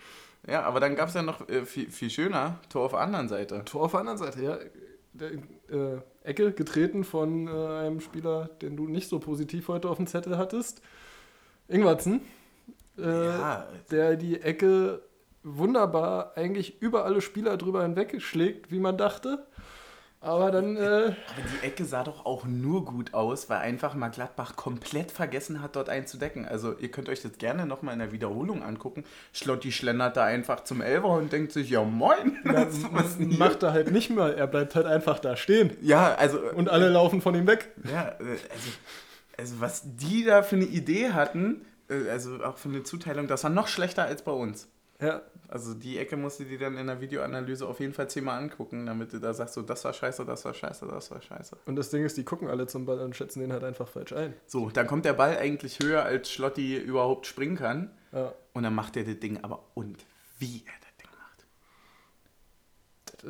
[0.46, 3.28] Ja, aber dann gab es ja noch äh, viel, viel schöner, Tor auf der anderen
[3.28, 3.64] Seite.
[3.64, 4.58] Tor auf der anderen Seite, ja.
[5.12, 9.96] Der, äh, Ecke getreten von äh, einem Spieler, den du nicht so positiv heute auf
[9.96, 10.80] dem Zettel hattest.
[11.66, 12.20] Ingwarzen.
[12.96, 15.02] Äh, ja, der die Ecke
[15.42, 19.44] wunderbar eigentlich über alle Spieler drüber hinweg schlägt, wie man dachte.
[20.24, 21.14] Aber dann, äh, aber
[21.52, 25.76] die Ecke sah doch auch nur gut aus, weil einfach mal Gladbach komplett vergessen hat,
[25.76, 26.46] dort einzudecken.
[26.46, 29.04] Also ihr könnt euch das gerne nochmal in der Wiederholung angucken.
[29.34, 32.38] Schlotti schlendert da einfach zum Elfer und denkt sich, ja moin.
[32.44, 33.38] was hier?
[33.38, 34.32] macht er halt nicht mal.
[34.32, 35.76] Er bleibt halt einfach da stehen.
[35.82, 36.40] Ja, also...
[36.40, 37.68] Und alle laufen von ihm weg.
[37.84, 38.70] Ja, äh, also,
[39.36, 43.44] also was die da für eine Idee hatten, äh, also auch für eine Zuteilung, das
[43.44, 44.68] war noch schlechter als bei uns.
[45.00, 48.38] Ja, Also die Ecke musst du dir dann in der Videoanalyse auf jeden Fall zehnmal
[48.42, 51.56] angucken, damit du da sagst, so das war scheiße, das war scheiße, das war scheiße.
[51.66, 54.12] und das Ding ist, die gucken alle zum Ball und schätzen den halt einfach falsch
[54.14, 54.32] ein.
[54.46, 57.90] So, dann kommt der Ball eigentlich höher, als Schlotti überhaupt springen kann.
[58.12, 58.32] Ja.
[58.54, 60.04] Und dann macht er das Ding aber und
[60.38, 61.46] wie er das Ding macht.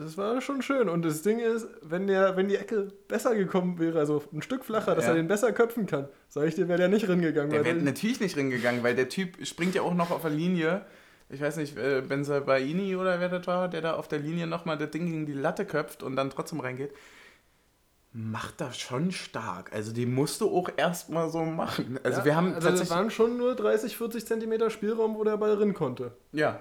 [0.04, 0.88] Das war schon schön.
[0.88, 4.64] Und das Ding ist, wenn, der, wenn die Ecke besser gekommen wäre, also ein Stück
[4.64, 5.10] flacher, dass Ja.
[5.10, 7.50] er den besser köpfen kann, sag ich dir, wäre der nicht ringegangen.
[7.50, 10.84] Der wäre natürlich nicht ringegangen, weil der Typ springt ja auch noch auf der Linie.
[11.28, 14.78] Ich weiß nicht, äh, Benzabaini oder wer das war, der da auf der Linie nochmal
[14.78, 16.92] das Ding gegen die Latte köpft und dann trotzdem reingeht.
[18.12, 19.72] Macht das schon stark.
[19.72, 21.98] Also den musst du auch erstmal so machen.
[22.04, 22.90] Also ja, wir haben also das tatsächlich...
[22.90, 26.12] waren schon nur 30, 40 Zentimeter Spielraum, wo der Ball rin konnte.
[26.32, 26.60] Ja.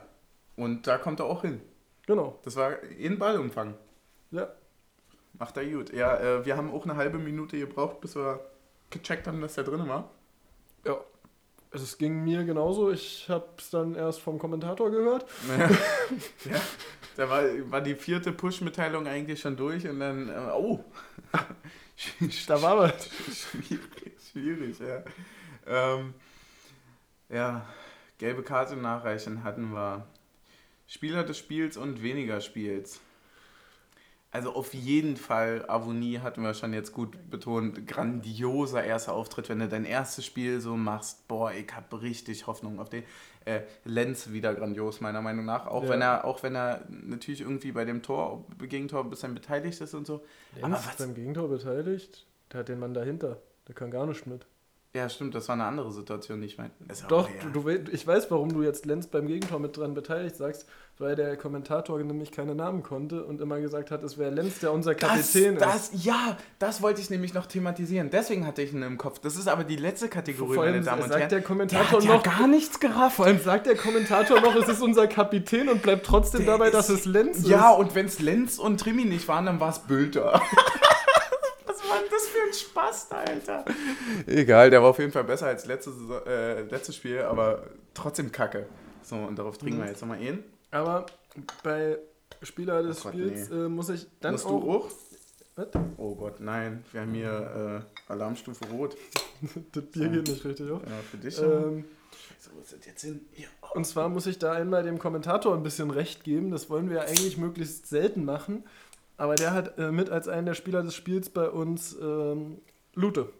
[0.55, 1.61] Und da kommt er auch hin.
[2.07, 2.39] Genau.
[2.43, 3.75] Das war in Ballumfang.
[4.31, 4.49] Ja.
[5.33, 5.93] Macht er gut.
[5.93, 8.39] Ja, äh, wir haben auch eine halbe Minute gebraucht, bis wir
[8.89, 10.09] gecheckt haben, dass der drin war.
[10.85, 10.97] Ja.
[11.73, 12.91] Also Es ging mir genauso.
[12.91, 15.25] Ich habe es dann erst vom Kommentator gehört.
[15.47, 15.69] Naja,
[16.45, 16.61] ja,
[17.17, 20.85] da war, war die vierte Push-Mitteilung eigentlich schon durch und dann, äh, oh,
[22.47, 23.09] Da war was.
[23.09, 25.03] schwierig, schwierig, ja.
[25.65, 26.13] Ähm,
[27.29, 27.65] ja,
[28.17, 30.05] gelbe Karte nachreichen hatten wir.
[30.87, 33.01] Spieler des Spiels und weniger Spiels.
[34.33, 39.59] Also auf jeden Fall, Avonie hatten wir schon jetzt gut betont, grandioser erster Auftritt, wenn
[39.59, 43.03] du dein erstes Spiel so machst, boah, ich habe richtig Hoffnung auf den.
[43.45, 45.67] Äh, Lenz wieder grandios, meiner Meinung nach.
[45.67, 45.89] Auch Ja.
[45.89, 49.93] wenn er, auch wenn er natürlich irgendwie bei dem Tor, Gegentor ein bisschen beteiligt ist
[49.93, 50.23] und so.
[50.55, 52.25] Der Aber ist was- beim Gegentor beteiligt.
[52.51, 53.37] Der hat den Mann dahinter.
[53.67, 54.45] Der kann gar nicht mit.
[54.95, 56.69] Ja, stimmt, das war eine andere Situation, die ich meine.
[56.87, 57.49] Ist Doch, ja.
[57.51, 60.67] du, du, ich weiß, warum du jetzt Lenz beim Gegentor mit dran beteiligt sagst,
[60.99, 64.71] weil der Kommentator nämlich keine Namen konnte und immer gesagt hat, es wäre Lenz, der
[64.71, 68.11] unser Das, Kapitän das, ja, das wollte ich nämlich noch thematisieren.
[68.11, 69.17] Deswegen hatte ich ihn im Kopf.
[69.17, 71.29] Das ist aber die letzte Kategorie, Vor allem meine Damen und sagt Herren.
[71.31, 73.15] der Kommentator hat ja noch, gar nichts gerafft.
[73.15, 76.67] vor allem sagt der Kommentator noch, es ist unser Kapitän und bleibt trotzdem Der dabei,
[76.67, 77.79] ist- dass es Lenz Ja, ist.
[77.79, 80.33] und wenn es Lenz und Trimi nicht waren, dann war es Bülter.
[81.65, 83.65] Was war denn das ein Spaß, Alter?
[84.27, 87.63] Egal, der war auf jeden Fall besser als letztes, äh, letztes Spiel, aber
[87.93, 88.67] trotzdem kacke.
[89.01, 90.43] So, und darauf trinken wir jetzt nochmal ihn.
[90.71, 91.05] Aber
[91.63, 91.97] bei
[92.41, 94.61] Spieler des Oh Gott, Spiels äh, muss ich dann Musst auch...
[94.61, 94.89] du auch?
[95.55, 95.67] Was?
[95.97, 96.83] Oh Gott, nein.
[96.91, 98.95] Wir haben hier äh, Alarmstufe Rot.
[99.73, 100.81] Das Bier geht nicht richtig auf.
[100.83, 101.37] Ja, für dich.
[101.37, 101.83] Ähm,
[102.39, 103.25] so, wo ist das jetzt hin?
[103.33, 103.47] Hier.
[103.61, 103.75] Oh.
[103.75, 106.49] Und zwar muss ich da einmal dem Kommentator ein bisschen recht geben.
[106.49, 108.63] Das wollen wir ja eigentlich möglichst selten machen.
[109.17, 112.59] Aber der hat äh, mit als einen der Spieler des Spiels bei uns ähm,
[112.93, 113.31] Lute.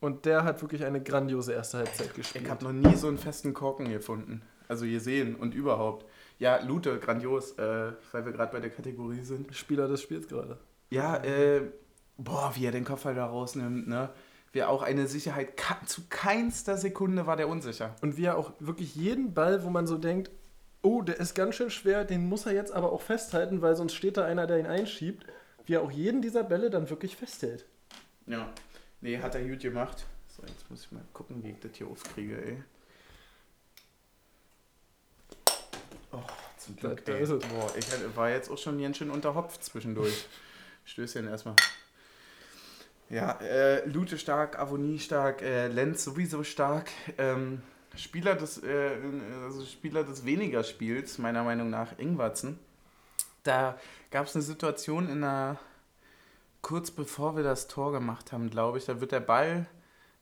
[0.00, 2.44] Und der hat wirklich eine grandiose erste Halbzeit gespielt.
[2.44, 4.42] Ich habe noch nie so einen festen Korken gefunden.
[4.68, 6.06] Also gesehen und überhaupt.
[6.38, 9.54] Ja, Lute, grandios, äh, weil wir gerade bei der Kategorie sind.
[9.54, 10.58] Spieler des Spiels gerade.
[10.90, 11.62] Ja, äh,
[12.16, 14.10] boah, wie er den Kopfhalter rausnimmt, ne?
[14.52, 17.94] Wie auch eine Sicherheit, zu keinster Sekunde war der unsicher.
[18.00, 20.30] Und wie er auch wirklich jeden Ball, wo man so denkt,
[20.82, 23.94] oh, der ist ganz schön schwer, den muss er jetzt aber auch festhalten, weil sonst
[23.94, 25.26] steht da einer, der ihn einschiebt,
[25.66, 27.64] wie er auch jeden dieser Bälle dann wirklich festhält.
[28.26, 28.52] Ja.
[29.00, 30.06] Nee, hat er gut gemacht.
[30.28, 32.62] So, jetzt muss ich mal gucken, wie ich das hier aufkriege, ey.
[36.12, 36.22] Oh,
[36.56, 37.22] zum Glück, Da- da ey.
[37.24, 37.44] ist es.
[37.46, 37.86] Boah, ich
[38.16, 40.26] war jetzt auch schon ganz schön unterhopft zwischendurch.
[40.84, 41.56] Stößchen erstmal.
[43.10, 46.90] Ja, äh, Lute stark, Avonie stark, äh, Lenz sowieso stark.
[47.18, 47.62] Ähm,
[47.96, 48.90] Spieler des, äh,
[49.44, 52.58] also Spieler des weniger Spiels, meiner Meinung nach, Ingwatzen.
[53.42, 53.78] Da
[54.10, 55.58] gab es eine Situation in der,
[56.62, 59.66] kurz bevor wir das Tor gemacht haben, glaube ich, da wird der Ball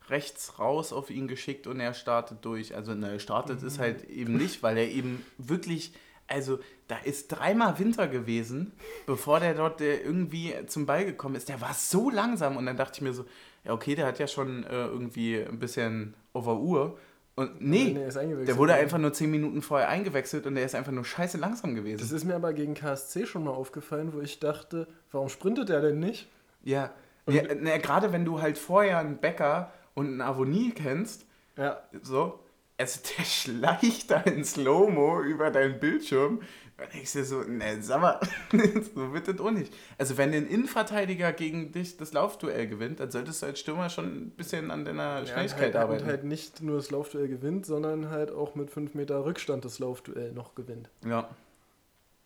[0.09, 2.75] rechts raus auf ihn geschickt und er startet durch.
[2.75, 3.67] Also, ne, startet Mhm.
[3.67, 5.93] ist halt eben nicht, weil er eben wirklich,
[6.29, 8.73] also da ist dreimal Winter gewesen,
[9.07, 11.49] bevor der dort äh, irgendwie zum Ball gekommen ist.
[11.49, 13.25] Der war so langsam und dann dachte ich mir so,
[13.65, 16.97] ja, okay, der hat ja schon äh, irgendwie ein bisschen over Uhr.
[17.37, 20.93] Und nee, Nee, der wurde einfach nur zehn Minuten vorher eingewechselt und der ist einfach
[20.93, 22.17] nur scheiße langsam Das gewesen.
[22.17, 25.99] ist mir aber gegen KSC schon mal aufgefallen, wo ich dachte, warum sprintet er denn
[26.01, 26.29] nicht?
[26.65, 26.93] Ja,
[27.29, 31.27] ja ne, gerade wenn du halt vorher einen Bäcker und einen Avonie kennst,
[31.59, 32.41] Ja, so,
[32.79, 36.41] also der schleicht da in Slow-Mo über deinen Bildschirm.
[36.79, 38.21] Da denkst du so, ne, sag mal,
[38.95, 39.73] so wird das auch nicht.
[39.97, 44.05] Also wenn ein Innenverteidiger gegen dich das Laufduell gewinnt, dann solltest du als Stürmer schon
[44.05, 46.03] ein bisschen an deiner Schnelligkeit ja, und halt, arbeiten.
[46.03, 49.79] Und halt nicht nur das Laufduell gewinnt, sondern halt auch mit 5 Meter Rückstand das
[49.79, 50.91] Laufduell noch gewinnt.
[51.05, 51.29] ja.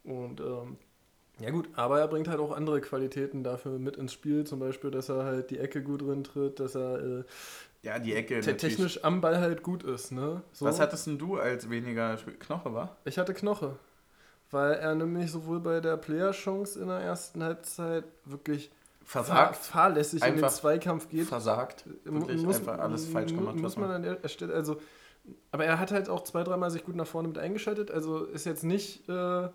[0.02, 0.78] Und ähm,
[1.40, 4.90] ja gut, aber er bringt halt auch andere Qualitäten dafür mit ins Spiel, zum Beispiel,
[4.90, 7.24] dass er halt die Ecke gut drin tritt, dass er äh,
[7.82, 10.12] ja, die Ecke te technisch am Ball halt gut ist.
[10.12, 10.42] Ne?
[10.52, 10.66] So.
[10.66, 12.98] Was hattest denn du als weniger Knoche, war?
[13.06, 13.78] Ich hatte Knoche,
[14.50, 18.70] weil er nämlich sowohl bei der Player-Chance in der ersten Halbzeit wirklich
[19.04, 21.26] fahr Versagt, fahrlässig in den Einfach Zweikampf geht.
[21.26, 21.84] versagt.
[22.04, 24.76] Wirklich einfach alles falsch gemacht, Muss man- an der Stelle, also,
[25.50, 28.46] aber er hat halt auch zwei, dreimal sich gut nach vorne mit eingeschaltet, also ist
[28.46, 29.48] jetzt nicht, äh,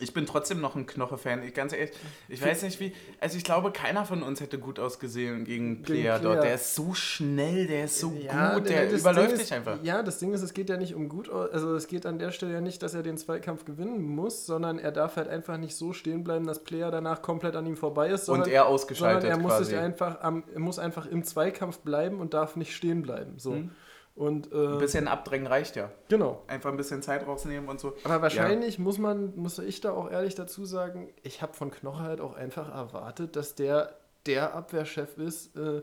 [0.00, 1.44] Ich bin trotzdem noch ein Knoche-Fan.
[1.44, 1.92] Ich, ganz ehrlich,
[2.28, 2.92] ich weiß nicht wie.
[3.20, 6.42] Also, ich glaube, keiner von uns hätte gut ausgesehen gegen Player dort.
[6.42, 9.78] Der ist so schnell, der ist so Ja, gut, der überläuft dich einfach.
[9.82, 12.32] Ja, das Ding ist, es geht ja nicht um gut, also es geht an der
[12.32, 15.76] Stelle ja nicht, dass er den Zweikampf gewinnen muss, sondern er darf halt einfach nicht
[15.76, 18.74] so stehen bleiben, dass Player danach komplett an ihm vorbei ist, sondern, Und er sondern
[18.74, 19.64] ausgeschaltet er muss quasi.
[19.66, 23.38] sich einfach am, er muss einfach im Zweikampf bleiben und darf nicht stehen bleiben.
[23.38, 23.52] So.
[23.52, 23.70] Mhm.
[24.16, 25.90] Und Ein äh, bisschen abdrängen reicht ja.
[26.08, 26.42] genau.
[26.46, 27.94] Einfach ein bisschen Zeit rausnehmen und so.
[28.04, 32.02] Aber wahrscheinlich muss man, muss ich da auch ehrlich dazu sagen, ich habe von Knoche
[32.02, 33.96] halt auch einfach erwartet, dass der
[34.26, 35.82] der Abwehrchef ist äh,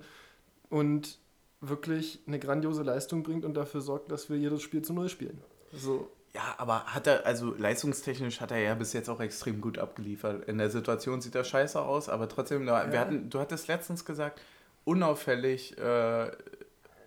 [0.69, 1.19] und
[1.59, 5.39] wirklich eine grandiose Leistung bringt und dafür sorgt, dass wir jedes Spiel zu Null spielen.
[5.73, 6.09] So.
[6.33, 10.45] Ja, aber hat er, also leistungstechnisch hat er ja bis jetzt auch extrem gut abgeliefert.
[10.47, 12.99] In der Situation sieht er scheiße aus, aber trotzdem, wir Ja.
[12.99, 14.41] hatten, du hattest letztens gesagt,
[14.85, 16.31] unauffällig, äh,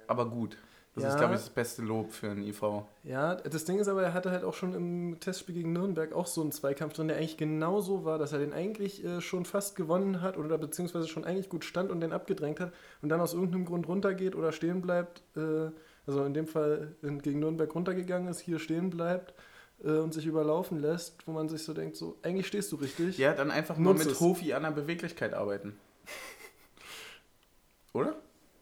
[0.07, 0.57] aber gut.
[0.95, 1.09] Das Ja.
[1.11, 2.63] ist, glaube ich, das beste Lob für einen IV.
[3.03, 6.27] Ja, das Ding ist aber, er hatte halt auch schon im Testspiel gegen Nürnberg auch
[6.29, 9.45] so einen Zweikampf drin, der eigentlich genau so war, dass er den eigentlich äh, schon
[9.45, 13.21] fast gewonnen hat oder beziehungsweise schon eigentlich gut stand und den abgedrängt hat und dann
[13.21, 15.23] aus irgendeinem Grund runtergeht oder stehen bleibt.
[15.37, 15.71] Äh,
[16.07, 19.35] also in dem Fall gegen Nürnberg runtergegangen ist, hier stehen bleibt
[19.83, 23.19] äh, und sich überlaufen lässt, wo man sich so denkt, so eigentlich stehst du richtig.
[23.19, 24.21] Ja, dann einfach nur mit es.
[24.21, 25.77] Hofi an der Beweglichkeit arbeiten.
[27.95, 28.15] Oder?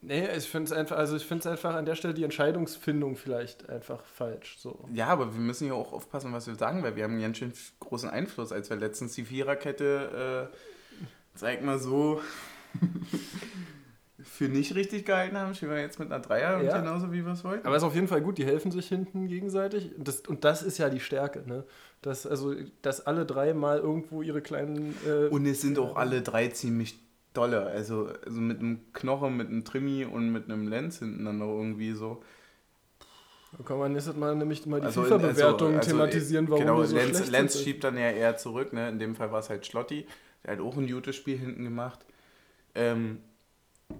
[0.04, 3.14] Nee, ich finde es einfach, also ich finde es einfach an der Stelle die Entscheidungsfindung
[3.16, 4.56] vielleicht einfach falsch.
[4.58, 4.88] So.
[4.92, 7.38] Ja, aber wir müssen ja auch aufpassen, was wir sagen, weil wir haben einen ganz
[7.38, 10.56] schön großen Einfluss, als wir letztens die Viererkette, äh,
[11.36, 12.20] sag mal so,
[14.24, 16.76] für nicht richtig gehalten haben, stehen wir jetzt mit einer Dreier Ja.
[16.76, 17.66] und genauso wie wir es wollten.
[17.66, 19.96] Aber ist auf jeden Fall gut, die helfen sich hinten gegenseitig.
[19.96, 21.64] Und das, und das ist ja die Stärke, ne?
[22.02, 24.96] Dass, also, dass alle drei mal irgendwo ihre kleinen.
[25.06, 26.98] Äh, Und es sind auch alle drei ziemlich
[27.34, 27.66] dolle.
[27.66, 31.54] Also, also mit einem Knochen, mit einem Trimi und mit einem Lenz hinten dann noch
[31.56, 32.22] irgendwie so.
[33.56, 36.82] da kann man nächstes Mal nämlich mal die Also, FIFA-Bewertung also, also, thematisieren, warum genau,
[36.84, 38.88] so Lenz, Lenz schiebt dann ja eher zurück, ne?
[38.88, 40.06] In dem Fall war es halt Schlotti.
[40.44, 42.04] Der hat auch ein gutes Spiel hinten gemacht.
[42.74, 43.20] Ähm,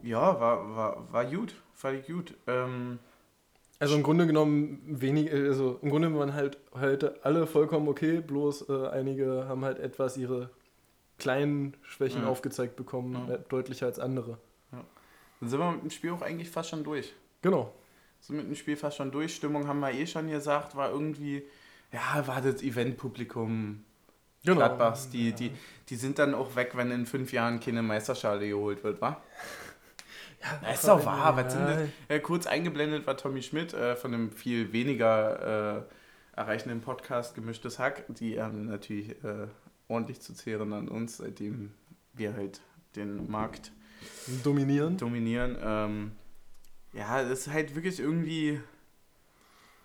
[0.02, 1.54] ja, war, war, war gut.
[1.82, 2.34] War gut.
[2.46, 2.98] Ähm,
[3.78, 8.68] Also im Grunde genommen wenig, also im Grunde waren halt heute alle vollkommen okay, bloß
[8.68, 10.50] äh, einige haben halt etwas ihre
[11.22, 12.28] kleinen Schwächen Ja.
[12.28, 13.34] aufgezeigt bekommen, Ja.
[13.34, 14.38] äh, deutlicher als andere.
[15.40, 17.12] dann sind wir mit dem Spiel auch eigentlich fast schon durch.
[17.42, 17.72] Genau.
[18.20, 19.34] Sind mit dem Spiel fast schon durch.
[19.34, 21.42] Stimmung haben wir eh schon gesagt, war irgendwie,
[21.92, 23.82] ja, war das Eventpublikum
[24.44, 24.56] genau.
[24.58, 25.10] Gladbachs.
[25.10, 25.50] Die, die,
[25.88, 29.20] die sind dann auch weg, wenn in fünf Jahren keine Meisterschale geholt wird, wa?
[30.40, 31.36] Ja, Das ist doch wahr.
[31.36, 31.74] Was sind Ja.
[31.76, 31.88] das?
[32.08, 35.78] Äh, kurz eingeblendet war Tommy Schmidt äh, von einem viel weniger
[36.36, 38.04] äh, erreichenden Podcast Gemischtes Hack.
[38.08, 39.48] Die haben natürlich äh,
[39.92, 41.72] ordentlich zu zehren an uns, seitdem
[42.14, 42.60] wir halt
[42.96, 43.72] den Markt
[44.42, 44.96] Dominieren.
[44.96, 45.56] dominieren.
[45.62, 46.12] Ähm,
[46.92, 48.60] ja, das ist halt wirklich irgendwie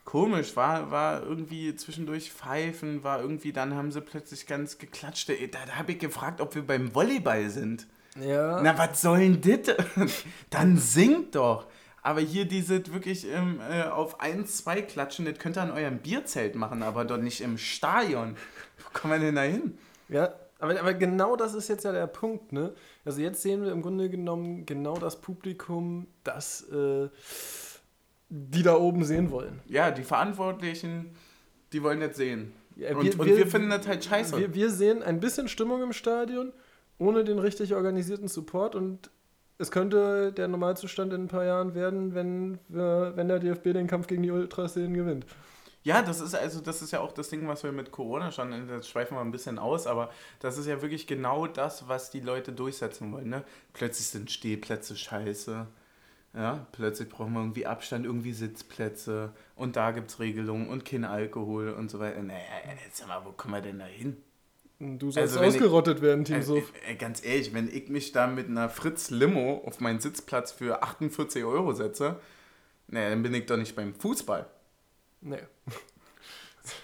[0.06, 0.56] komisch.
[0.56, 5.30] War, war irgendwie zwischendurch pfeifen, war irgendwie, dann haben sie plötzlich ganz geklatscht.
[5.30, 5.34] Da,
[5.66, 7.88] da habe ich gefragt, ob wir beim Volleyball sind.
[8.20, 8.62] Ja.
[8.62, 9.76] Na, was soll denn das?
[10.50, 11.68] Dann singt doch.
[12.02, 16.00] Aber hier diese wirklich ähm, äh, auf 1, 2 klatschen, das könnt ihr an eurem
[16.00, 18.38] Bierzelt machen, aber doch nicht im Stadion.
[18.78, 19.78] Wo kommen wir denn da hin?
[20.10, 22.74] Ja, aber, aber genau das ist jetzt ja der Punkt, ne?
[23.06, 27.10] Also jetzt sehen wir im Grunde genommen genau das Publikum, das äh,
[28.30, 29.62] die da oben sehen wollen.
[29.68, 31.16] Ja, die Verantwortlichen,
[31.74, 32.54] die wollen das sehen.
[32.76, 34.38] Ja, und, und wir finden das halt scheiße.
[34.38, 36.54] Wir, wir sehen ein bisschen Stimmung im Stadion,
[37.00, 39.10] ohne den richtig organisierten Support und
[39.60, 43.88] es könnte der Normalzustand in ein paar Jahren werden, wenn, wir, wenn der DFB den
[43.88, 45.26] Kampf gegen die Ultraszenen gewinnt.
[45.88, 48.68] Ja, das ist also das ist ja auch das Ding, was wir mit Corona schon,
[48.68, 52.20] das schweifen wir ein bisschen aus, aber das ist ja wirklich genau das, was die
[52.20, 53.30] Leute durchsetzen wollen.
[53.30, 53.46] Ne?
[53.72, 55.66] Plötzlich sind Stehplätze scheiße.
[56.34, 61.06] Ja, plötzlich brauchen wir irgendwie Abstand, irgendwie Sitzplätze und da gibt es Regelungen und kein
[61.06, 62.22] Alkohol und so weiter.
[62.22, 62.42] Naja,
[62.86, 64.18] jetzt mal, wo kommen wir denn da hin?
[64.80, 66.62] Du sollst also ausgerottet ich, werden, Team also,
[67.00, 71.46] Ganz ehrlich, wenn ich mich da mit einer Fritz Limo auf meinen Sitzplatz für 48
[71.46, 72.20] Euro setze,
[72.88, 74.48] naja, dann bin ich doch nicht beim Fußball.
[75.28, 75.40] Nee.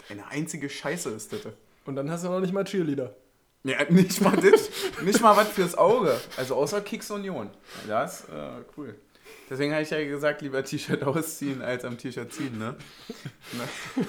[0.10, 1.42] Eine einzige Scheiße ist das.
[1.86, 3.16] Und dann hast du noch nicht mal Cheerleader.
[3.64, 4.70] Ja, nicht mal das.
[5.02, 6.20] nicht mal was fürs Auge.
[6.36, 7.50] Also außer Kicks Union.
[7.88, 8.96] Das ist äh, cool.
[9.50, 12.76] Deswegen habe ich ja gesagt, lieber T-Shirt ausziehen als am T-Shirt ziehen, ne?
[13.54, 14.06] ne?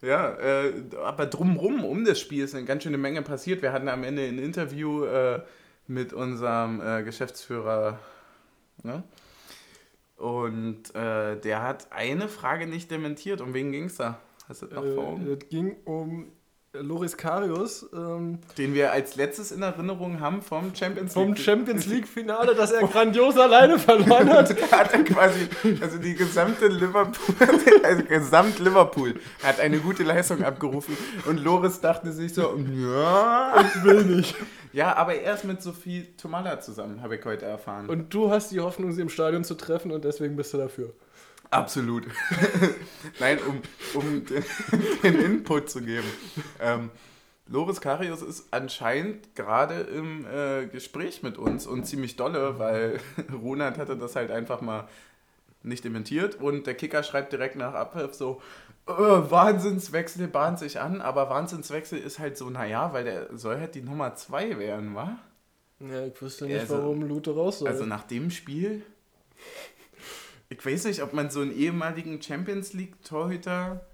[0.08, 0.72] ja, äh,
[1.02, 3.60] aber drumrum um das Spiel ist eine ganz schöne Menge passiert.
[3.60, 5.42] Wir hatten am Ende ein Interview äh,
[5.86, 7.98] mit unserem äh, Geschäftsführer,
[8.82, 9.02] ne?
[10.22, 13.40] Und äh, der hat eine Frage nicht dementiert.
[13.40, 14.20] Um wen ging es da?
[14.46, 15.26] Hast du das noch vor Augen?
[15.26, 16.30] Es ging um
[16.74, 17.86] Loris Karius.
[17.92, 21.26] Ähm, Den wir als letztes in Erinnerung haben vom Champions League.
[21.26, 24.50] Vom Champions League-Finale, das er grandios alleine verloren hat.
[24.72, 25.48] hat er quasi,
[25.82, 27.34] also die gesamte Liverpool,
[27.82, 33.84] also gesamt Liverpool hat eine gute Leistung abgerufen und Loris dachte sich so, ja, ich
[33.84, 34.34] will nicht.
[34.72, 37.90] Ja, aber er ist mit Sophie Tomala zusammen, habe ich heute erfahren.
[37.90, 40.94] Und du hast die Hoffnung, sie im Stadion zu treffen und deswegen bist du dafür.
[41.52, 42.06] Absolut.
[43.20, 43.60] Nein, um,
[43.92, 44.42] um den,
[45.02, 46.08] den, Input zu geben.
[46.58, 46.90] Ähm,
[47.46, 53.00] Loris Karius ist anscheinend gerade im äh, Gespräch mit uns und ziemlich dolle, weil
[53.42, 54.88] Ronald hatte das halt einfach mal
[55.62, 58.40] nicht dementiert und der Kicker schreibt direkt nach Abpfiff so,
[58.88, 63.74] äh, Wahnsinnswechsel bahnt sich an, aber Wahnsinnswechsel ist halt so, naja, weil der soll halt
[63.74, 65.18] die Nummer 2 werden, wa?
[65.80, 67.68] Ja, ich wüsste nicht, also, warum Lute raus soll.
[67.68, 68.82] Also nach dem Spiel
[70.52, 73.84] ich weiß nicht, ob man so einen ehemaligen Champions League-Torhüter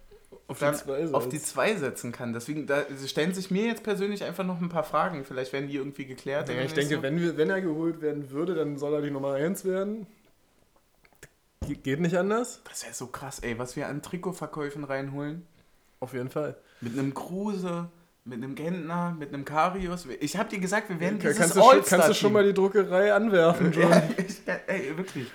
[0.48, 2.32] auf, auf, die zwei setzen kann.
[2.32, 5.24] Deswegen da stellen sich mir jetzt persönlich einfach noch ein paar Fragen.
[5.24, 6.48] Vielleicht werden die irgendwie geklärt.
[6.48, 7.02] Ja, ich denke, so.
[7.02, 10.06] wenn, wir, wenn er geholt werden würde, dann soll er die Nummer 1 werden.
[11.82, 12.62] Geht nicht anders.
[12.68, 15.46] Das wäre so krass, ey, was wir an Trikotverkäufen reinholen.
[16.00, 16.56] Auf jeden Fall.
[16.80, 17.88] Mit einem Kruse,
[18.24, 20.06] mit einem Gentner, mit einem Karius.
[20.20, 22.44] Ich habe dir gesagt, wir werden ja, dieses kannst du, schon, kannst du schon mal
[22.44, 23.90] die Druckerei anwerfen, John.
[23.90, 25.30] ja, ich, ey, wirklich.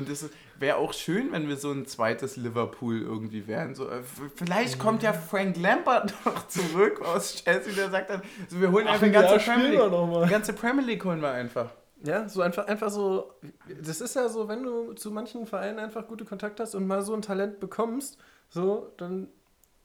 [0.00, 3.74] Und das wäre auch schön, wenn wir so ein zweites Liverpool irgendwie wären.
[3.74, 4.02] So, äh,
[4.34, 8.86] vielleicht kommt ja Frank Lampard noch zurück aus Chelsea, der sagt dann, so, wir holen
[8.88, 10.24] Ach, einfach die ganze Premier League.
[10.24, 11.70] Die ganze Premier League holen wir einfach.
[12.02, 13.34] Ja, so einfach, einfach so.
[13.82, 17.02] Das ist ja so, wenn du zu manchen Vereinen einfach gute Kontakte hast und mal
[17.02, 18.16] so ein Talent bekommst,
[18.48, 19.28] so, dann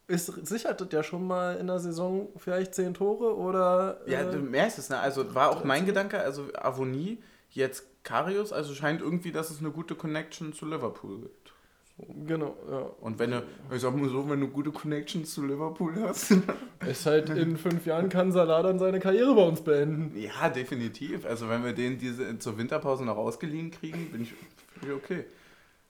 [0.08, 4.00] ist, sichert das ja schon mal in der Saison vielleicht zehn Tore oder.
[4.06, 4.98] Ja, äh, du merkst es, ne?
[4.98, 9.72] Also war auch mein Gedanke, also Avonie jetzt Karius, also scheint irgendwie, dass es eine
[9.72, 11.54] gute Connection zu Liverpool gibt.
[11.98, 12.90] Genau, ja.
[13.00, 16.36] Und wenn du, ich sag mal so, wenn du gute Connections zu Liverpool hast.
[16.86, 20.18] ist halt in fünf Jahren kann Salah dann seine Karriere bei uns beenden.
[20.18, 21.26] Ja, definitiv.
[21.26, 24.34] Also wenn wir den diese zur Winterpause noch ausgeliehen kriegen, bin ich,
[24.82, 25.26] bin ich okay.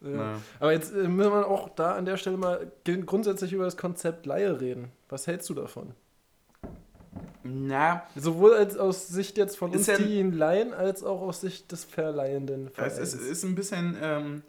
[0.02, 0.40] Ja.
[0.60, 2.72] Aber jetzt äh, müssen wir auch da an der Stelle mal
[3.06, 4.92] grundsätzlich über das Konzept Laie reden.
[5.10, 5.94] Was hältst du davon?
[7.48, 8.08] Na.
[8.16, 11.72] Sowohl als aus Sicht jetzt von uns, ja, die ihn leihen, als auch aus Sicht
[11.72, 12.72] des Verleihenden.
[12.76, 14.42] Es ist, ist ein bisschen, ähm,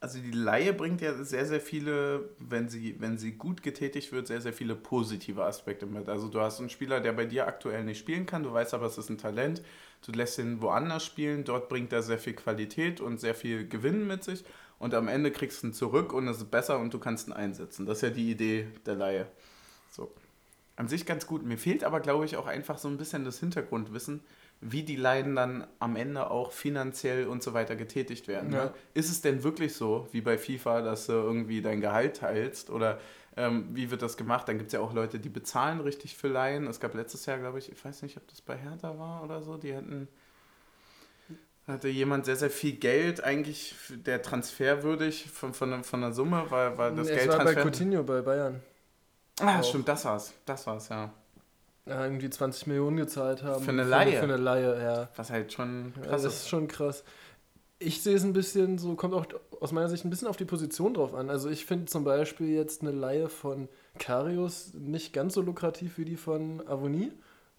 [0.00, 4.26] also die Laie bringt ja sehr, sehr viele, wenn sie, wenn sie gut getätigt wird,
[4.26, 6.08] sehr, sehr viele positive Aspekte mit.
[6.08, 8.86] Also du hast einen Spieler, der bei dir aktuell nicht spielen kann, du weißt aber,
[8.86, 9.62] es ist ein Talent,
[10.04, 14.08] du lässt ihn woanders spielen, dort bringt er sehr viel Qualität und sehr viel Gewinn
[14.08, 14.42] mit sich
[14.80, 17.32] und am Ende kriegst du ihn zurück und es ist besser und du kannst ihn
[17.32, 17.86] einsetzen.
[17.86, 19.26] Das ist ja die Idee der Laie.
[19.92, 20.10] So
[20.80, 21.44] an sich ganz gut.
[21.44, 24.22] Mir fehlt aber, glaube ich, auch einfach so ein bisschen das Hintergrundwissen,
[24.62, 28.48] wie die Leiden dann am Ende auch finanziell und so weiter getätigt werden.
[28.48, 28.56] Ne?
[28.56, 28.64] Ja.
[28.64, 28.74] Ne?
[28.94, 32.70] Ist es denn wirklich so, wie bei FIFA, dass du irgendwie dein Gehalt teilst?
[32.70, 32.98] Oder
[33.36, 34.48] ähm, wie wird das gemacht?
[34.48, 36.66] Dann gibt es ja auch Leute, die bezahlen richtig für Leihen.
[36.66, 39.42] Es gab letztes Jahr, glaube ich, ich weiß nicht, ob das bei Hertha war oder
[39.42, 40.08] so, die hatten
[41.66, 46.76] hatte jemand sehr, sehr viel Geld, eigentlich der transferwürdig von, von, von der Summe, weil,
[46.78, 48.60] weil das es Geld war bei Coutinho bei Bayern.
[49.40, 49.64] Ah, auch.
[49.64, 50.32] stimmt, das war's.
[50.44, 51.10] Das war's, ja.
[51.86, 52.04] ja.
[52.04, 53.62] Irgendwie 20 Millionen gezahlt haben.
[53.64, 54.18] Für eine Laie.
[54.18, 55.08] Für, eine Laie, ja.
[55.16, 56.48] Was halt schon krass ja, das ist.
[56.48, 57.04] schon krass.
[57.78, 59.26] Ich sehe es ein bisschen so, kommt auch
[59.60, 61.30] aus meiner Sicht ein bisschen auf die Position drauf an.
[61.30, 63.68] Also ich finde zum Beispiel jetzt eine Laie von
[63.98, 67.12] Karius nicht ganz so lukrativ wie die von Avonie.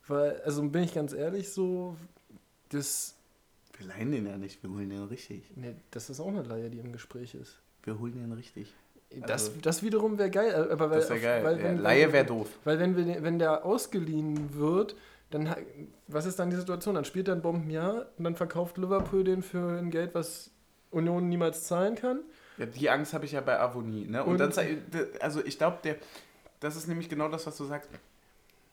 [0.08, 1.96] Weil, also bin ich ganz ehrlich, so,
[2.70, 3.16] das.
[3.78, 5.44] Wir leihen den ja nicht, wir holen den richtig.
[5.56, 7.60] Nee, das ist auch eine Laie, die im Gespräch ist.
[7.84, 8.74] Wir holen den richtig.
[9.28, 10.52] Das, also, das wiederum wäre geil.
[10.52, 11.44] Äh, aber weil, das wäre geil.
[11.44, 12.48] Weil, wenn, Laie wäre doof.
[12.64, 14.96] Weil wenn, wir, wenn der ausgeliehen wird,
[15.32, 15.54] dann
[16.08, 16.96] was ist dann die Situation?
[16.96, 20.52] Dann spielt er ein Bombenjahr und dann verkauft Liverpool den für ein Geld, was
[20.92, 22.22] Union niemals zahlen kann.
[22.58, 24.06] Ja, die Angst habe ich ja bei Avonie.
[24.08, 24.24] Ne?
[24.24, 24.78] Und, Und- dann,
[25.20, 25.96] also ich glaube, der,
[26.60, 27.90] das ist nämlich genau das, was du sagst.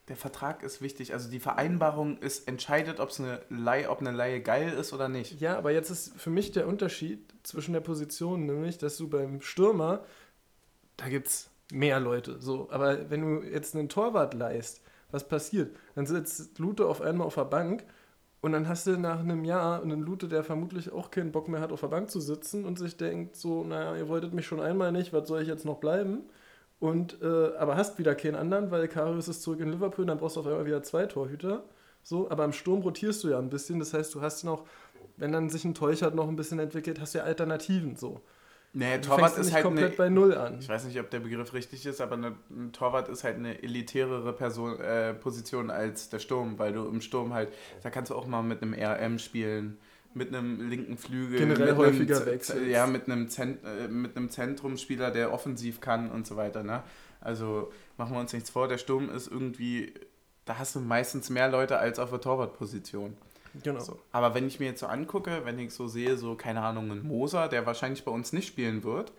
[0.09, 1.13] Der Vertrag ist wichtig.
[1.13, 5.39] Also die Vereinbarung ist entscheidet, ob's eine Leihe, ob eine Leihe geil ist oder nicht.
[5.41, 9.43] Ja, aber jetzt ist für mich der Unterschied zwischen der Position, nämlich, dass du beim
[9.43, 10.01] Stürmer,
[10.99, 12.39] da gibt es mehr Leute.
[12.41, 15.75] So, aber wenn du jetzt einen Torwart leist, was passiert?
[15.95, 17.85] Dann sitzt Lute auf einmal auf der Bank
[18.41, 21.61] und dann hast du nach einem Jahr einen Lute, der vermutlich auch keinen Bock mehr
[21.61, 24.61] hat, auf der Bank zu sitzen und sich denkt so, naja, ihr wolltet mich schon
[24.61, 26.21] einmal nicht, was soll ich jetzt noch bleiben?
[26.81, 30.37] Und, äh, aber hast wieder keinen anderen, weil Karius ist zurück in Liverpool, dann brauchst
[30.37, 31.65] du auf einmal wieder zwei Torhüter.
[32.03, 34.67] So, aber im Sturm rotierst du ja ein bisschen, das heißt, du hast noch,
[35.17, 38.21] wenn dann sich ein Teuchert noch ein bisschen entwickelt, hast du ja Alternativen so.
[38.75, 40.59] Nee, Du Torwart ist halt komplett eine, bei Null an.
[40.61, 43.63] Ich weiß nicht, ob der Begriff richtig ist, aber eine, ein Torwart ist halt eine
[43.63, 47.49] elitärere Person, äh, Position als der Sturm, weil du im Sturm halt,
[47.83, 49.79] da kannst du auch mal mit einem RM spielen,
[50.15, 52.67] mit einem linken Flügel, Generell mit häufiger wechselst.
[52.67, 56.63] Ja, mit einem, Zent, äh, mit einem Zentrumspieler, der offensiv kann und so weiter.
[56.63, 56.83] Ne?
[57.21, 59.95] Also machen wir uns nichts vor, der Sturm ist irgendwie,
[60.45, 63.17] da hast du meistens mehr Leute als auf der Torwartposition.
[63.63, 63.81] Genau.
[63.81, 63.99] So.
[64.13, 67.03] Aber wenn ich mir jetzt so angucke, wenn ich so sehe, so, keine Ahnung, ein
[67.03, 69.13] Moser, der wahrscheinlich bei uns nicht spielen wird,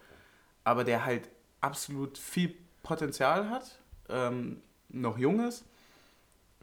[0.64, 1.30] aber der halt
[1.62, 3.80] absolut viel Potenzial hat,
[4.10, 5.66] ähm, noch jung ist,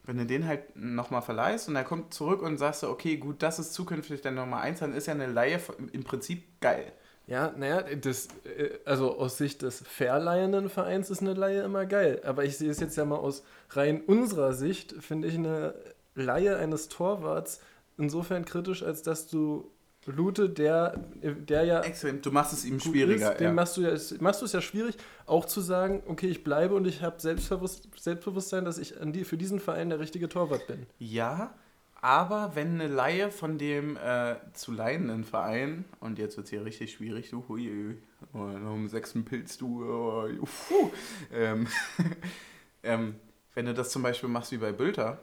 [0.03, 3.59] wenn du den halt nochmal verleihst und er kommt zurück und sagst okay, gut, das
[3.59, 5.59] ist zukünftig der Nummer 1, dann ist ja eine Laie
[5.91, 6.93] im Prinzip geil.
[7.27, 12.21] Ja, naja, das, äh, also aus Sicht des verleihenden Vereins ist eine Leihe immer geil.
[12.23, 15.75] Aber ich sehe es jetzt ja mal aus rein unserer Sicht, finde ich eine
[16.17, 17.61] Leihe eines Torwarts
[17.97, 19.71] insofern kritisch, als dass du
[20.05, 23.33] Lute, der, der ja Extrem, du machst es ihm schwieriger.
[23.33, 23.53] ist, dem ja.
[23.53, 24.95] machst du ja, es- machst du es ja schwierig,
[25.25, 29.25] auch zu sagen, okay, ich bleibe und ich habe Selbstbewusst, Selbstbewusstsein, dass ich an die,
[29.25, 30.85] für diesen Verein der richtige Torwart bin.
[30.97, 31.53] Ja,
[31.99, 36.63] aber wenn eine Laie von dem äh, zu leihenden Verein, und jetzt wird es hier
[36.63, 37.97] richtig schwierig, du, hui,
[38.33, 40.29] oh, noch einen sechsten Pilz, du, oh,
[40.69, 40.89] puh,
[41.33, 41.67] ähm,
[42.83, 43.15] ähm,
[43.55, 45.19] wenn du das zum Beispiel machst wie bei Bülter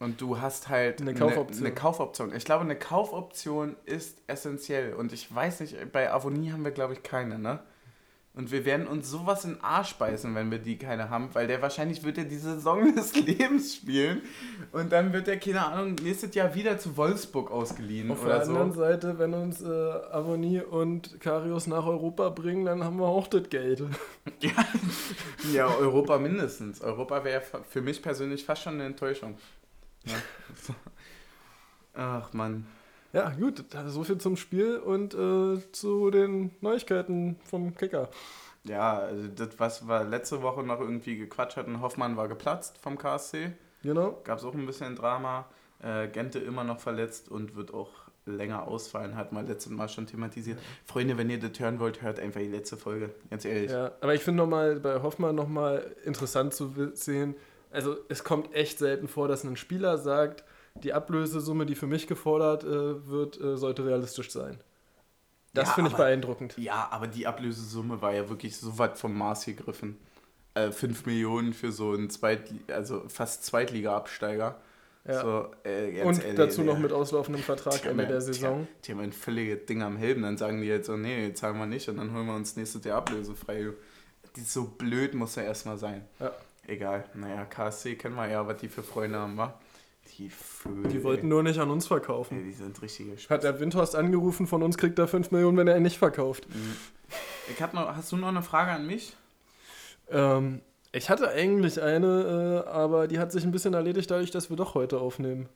[0.00, 1.66] und du hast halt Eine Kaufoption.
[1.66, 2.34] Eine, Kaufoption.
[2.34, 6.94] Ich glaube, eine Kaufoption ist essentiell und ich weiß nicht, bei Avonie haben wir, glaube
[6.94, 7.60] ich, keine, ne?
[8.32, 11.60] Und wir werden uns sowas in Arsch beißen, wenn wir die keine haben, weil der
[11.62, 14.22] wahrscheinlich wird er die Saison des Lebens spielen
[14.70, 18.42] und dann wird er, keine Ahnung, nächstes Jahr wieder zu Wolfsburg ausgeliehen Auf oder der
[18.42, 18.72] anderen.
[18.72, 23.48] Seite, wenn uns äh, Avonie und Karius nach Europa bringen, dann haben wir auch das
[23.48, 23.82] Geld.
[24.40, 24.52] Ja,
[25.52, 26.80] ja, Europa mindestens.
[26.80, 29.34] Europa wäre für mich persönlich fast schon eine Enttäuschung.
[30.04, 30.14] Ja.
[31.94, 32.66] Ach Mann.
[33.12, 38.08] Ja, gut, so viel zum Spiel und äh, zu den Neuigkeiten vom Kicker.
[38.64, 42.98] Ja, also das, was wir letzte Woche noch irgendwie gequatscht hatten, Hoffmann war geplatzt vom
[42.98, 43.52] KSC.
[43.82, 44.20] Genau.
[44.24, 45.46] Gab es auch ein bisschen Drama.
[45.82, 47.90] Äh, Gente immer noch verletzt und wird auch
[48.26, 50.58] länger ausfallen, hat man letztes Mal schon thematisiert.
[50.84, 53.10] Freunde, wenn ihr das hören wollt, hört einfach die letzte Folge.
[53.30, 53.70] Ganz ehrlich.
[53.70, 57.34] Ja, aber ich finde nochmal bei Hoffmann nochmal interessant zu sehen.
[57.70, 60.44] Also, es kommt echt selten vor, dass ein Spieler sagt,
[60.82, 64.58] die Ablösesumme, die für mich gefordert äh, wird, äh, sollte realistisch sein.
[65.52, 66.56] Das Ja, finde ich aber- beeindruckend.
[66.58, 69.98] Ja, aber die Ablösesumme war ja wirklich so weit vom Maß gegriffen.
[70.54, 74.60] Äh, 5 Millionen für so einen Zweitli also fast Zweitliga-Absteiger.
[75.06, 75.20] Ja.
[75.22, 78.66] So, äh, und ehrlich, dazu äh, noch mit auslaufendem Vertrag Ende der Saison.
[78.78, 80.22] Die, die haben ein völliges Ding am Helm.
[80.22, 82.84] Dann sagen die jetzt so, nee, zahlen wir nicht und dann holen wir uns nächstes
[82.84, 83.72] Jahr ablösefrei.
[84.36, 86.04] Die so blöd muss er erstmal sein.
[86.20, 86.30] Ja.
[86.70, 87.04] Egal.
[87.14, 89.58] Naja, KSC kennen wir ja, was die für Freunde haben, wa?
[90.16, 90.88] Die Vögel.
[90.88, 92.44] Die wollten nur nicht an uns verkaufen.
[92.44, 93.28] die sind richtige Spitz.
[93.28, 96.48] Hat der Windhorst angerufen, von uns kriegt er 5 Millionen, wenn er ihn nicht verkauft.
[96.48, 96.76] Mhm.
[97.50, 99.16] Ich hab noch, hast du noch eine Frage an mich?
[100.10, 100.60] Ähm,
[100.92, 104.56] ich hatte eigentlich eine, äh, aber die hat sich ein bisschen erledigt, dadurch, dass wir
[104.56, 105.48] doch heute aufnehmen.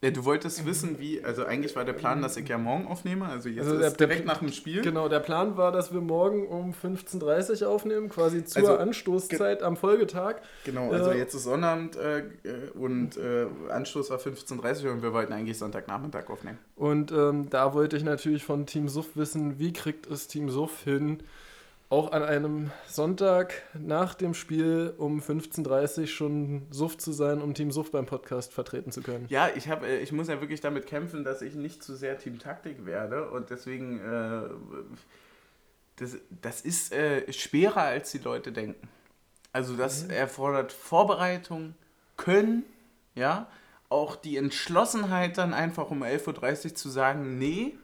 [0.00, 3.26] Ja, du wolltest wissen, wie, also eigentlich war der Plan, dass ich ja morgen aufnehme,
[3.26, 4.80] also jetzt Also der- direkt nach dem Spiel.
[4.82, 9.60] Genau, der Plan war, dass wir morgen um 15.30 Uhr aufnehmen, quasi zur Also, Anstoßzeit
[9.64, 10.36] am Folgetag.
[10.64, 12.24] Genau, also Äh, jetzt ist Sonnabend äh, äh,
[12.74, 16.58] und äh, Anstoß war 15.30 Uhr und wir wollten eigentlich Sonntagnachmittag aufnehmen.
[16.76, 20.84] Und ähm, da wollte ich natürlich von Team Suff wissen, wie kriegt es Team Suff
[20.84, 21.18] hin,
[21.90, 27.54] auch an einem Sonntag nach dem Spiel um 15.30 Uhr schon Suff zu sein, um
[27.54, 29.24] Team Suff beim Podcast vertreten zu können.
[29.30, 32.18] Ja, ich, hab, äh, ich muss ja wirklich damit kämpfen, dass ich nicht zu sehr
[32.18, 34.42] Team Taktik werde und deswegen, äh,
[35.96, 38.88] das, das ist äh, schwerer, als die Leute denken.
[39.52, 40.10] Also das Mhm.
[40.10, 41.74] erfordert Vorbereitung,
[42.18, 42.64] Können,
[43.14, 43.46] ja,
[43.88, 47.78] auch die Entschlossenheit dann einfach um 11.30 Uhr zu sagen, nee,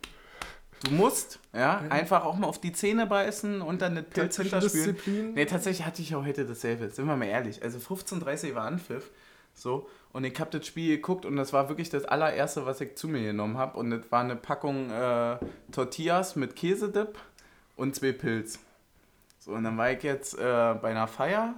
[0.85, 1.91] du musst, ja, Ja.
[1.91, 4.95] einfach auch mal auf die Zähne beißen und dann eine Pilz Taktische hinterspielen.
[4.95, 5.35] Disziplin.
[5.35, 7.63] Nee, tatsächlich hatte ich auch heute dasselbe, sind wir mal ehrlich.
[7.63, 9.11] Also 15.30 Uhr war Anpfiff,
[9.55, 12.95] so, Und ich habe das Spiel geguckt und das war wirklich das allererste, was ich
[12.97, 13.77] zu mir genommen habe.
[13.79, 15.39] Und das war eine Packung äh,
[15.73, 17.19] Tortillas mit Käsedip
[17.77, 18.59] und zwei Pilz.
[19.41, 21.55] So, und dann war ich jetzt äh, bei einer Feier.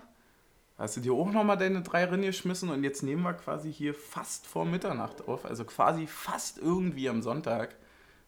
[0.78, 3.94] Hast du dir auch nochmal deine drei Rinne geschmissen und jetzt nehmen wir quasi hier
[3.94, 5.44] fast vor Mitternacht auf.
[5.46, 7.74] Also quasi fast irgendwie am Sonntag.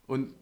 [0.06, 0.34] Und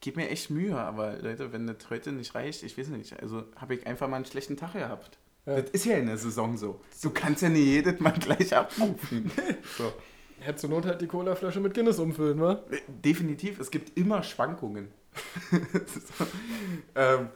[0.00, 3.20] gebe mir echt Mühe, aber Leute, wenn das heute nicht reicht, ich weiß nicht.
[3.20, 5.18] Also habe ich einfach mal einen schlechten Tag gehabt.
[5.46, 5.60] Ja.
[5.60, 6.80] Das ist ja in der Saison so.
[7.02, 9.30] Du kannst ja nicht jedes Mal gleich abrufen.
[9.78, 9.92] so.
[10.44, 12.62] Ja, zur Not halt die Colaflasche mit Guinness umfüllen, wa?
[12.88, 14.88] Definitiv, es gibt immer Schwankungen.
[15.50, 16.26] so.
[16.94, 17.28] ähm,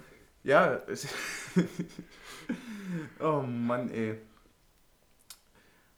[0.42, 0.80] ja.
[3.20, 4.16] oh Mann, ey.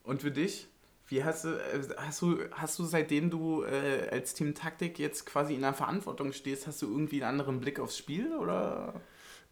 [0.03, 0.67] Und für dich?
[1.07, 5.25] Wie hast du, äh, hast du, hast du seitdem du äh, als Team Taktik jetzt
[5.25, 8.93] quasi in der Verantwortung stehst, hast du irgendwie einen anderen Blick aufs Spiel oder?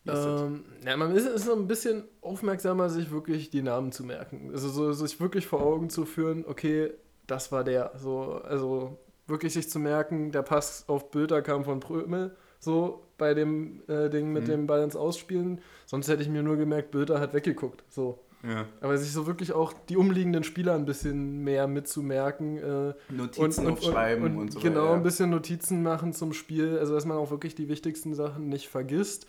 [0.08, 4.52] Ähm, ja, man ist, ist so ein bisschen aufmerksamer, sich wirklich die Namen zu merken.
[4.52, 6.92] Also so, sich wirklich vor Augen zu führen, okay,
[7.26, 7.94] das war der.
[7.98, 13.34] So, also wirklich sich zu merken, der Pass auf Bülter kam von Prömel, so bei
[13.34, 14.48] dem äh, Ding mit mhm.
[14.48, 15.62] dem Ball ins Ausspielen.
[15.86, 17.84] Sonst hätte ich mir nur gemerkt, Bülter hat weggeguckt.
[17.90, 18.20] So.
[18.48, 18.68] Ja.
[18.82, 22.58] Aber sich so wirklich auch die umliegenden Spieler ein bisschen mehr mitzumerken.
[22.58, 24.94] Äh, Notizen und, aufschreiben und, und, und so Genau, weiter, ja.
[24.96, 26.78] ein bisschen Notizen machen zum Spiel.
[26.78, 29.28] Also, dass man auch wirklich die wichtigsten Sachen nicht vergisst.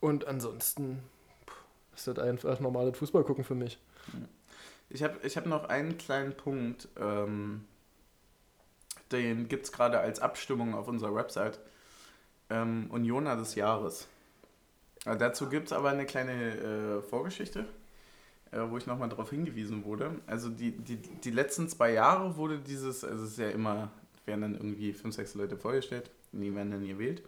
[0.00, 0.98] Und ansonsten
[1.94, 3.78] ist das einfach normales Fußball gucken für mich.
[4.90, 7.64] Ich habe ich hab noch einen kleinen Punkt, ähm,
[9.12, 11.60] den gibt es gerade als Abstimmung auf unserer Website.
[12.50, 14.08] Ähm, Unioner des Jahres.
[15.04, 17.64] Äh, dazu gibt es aber eine kleine äh, Vorgeschichte,
[18.52, 20.10] wo ich nochmal darauf hingewiesen wurde.
[20.26, 23.90] Also die, die, die letzten zwei Jahre wurde dieses, also es ist ja immer,
[24.26, 27.22] werden dann irgendwie fünf, sechs Leute vorgestellt, die werden dann gewählt.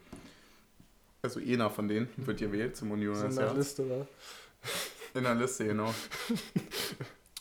[1.22, 4.06] Also einer von denen wird gewählt zum Union In der Liste, oder?
[5.14, 5.94] In der Liste, genau.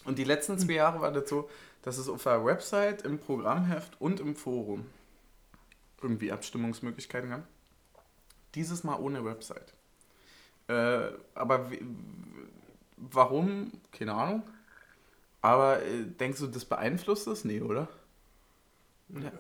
[0.06, 1.50] Und die letzten zwei Jahre war das so,
[1.82, 4.86] dass es auf der Website, im Programmheft und im Forum
[6.02, 7.44] irgendwie Abstimmungsmöglichkeiten gab.
[8.56, 9.74] Dieses Mal ohne Website.
[10.68, 11.70] Äh, aber
[13.12, 13.72] warum?
[13.92, 14.44] Keine Ahnung.
[15.42, 17.44] Aber äh, denkst du, das beeinflusst das?
[17.44, 17.90] Nee, oder?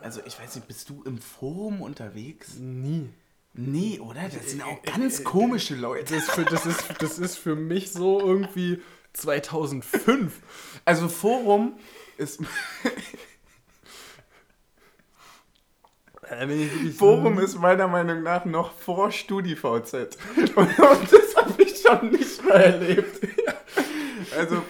[0.01, 2.55] Also ich weiß nicht, bist du im Forum unterwegs?
[2.59, 3.09] Nie.
[3.53, 4.29] Nee, oder?
[4.29, 6.15] Das sind auch ganz komische Leute.
[6.15, 8.81] Das ist für, das ist, das ist für mich so irgendwie
[9.13, 10.41] 2005.
[10.85, 11.77] Also Forum
[12.17, 12.41] ist...
[16.97, 19.93] Forum ist meiner Meinung nach noch vor StudiVZ.
[20.55, 23.27] Und das habe ich schon nicht mehr erlebt.
[24.37, 24.63] Also,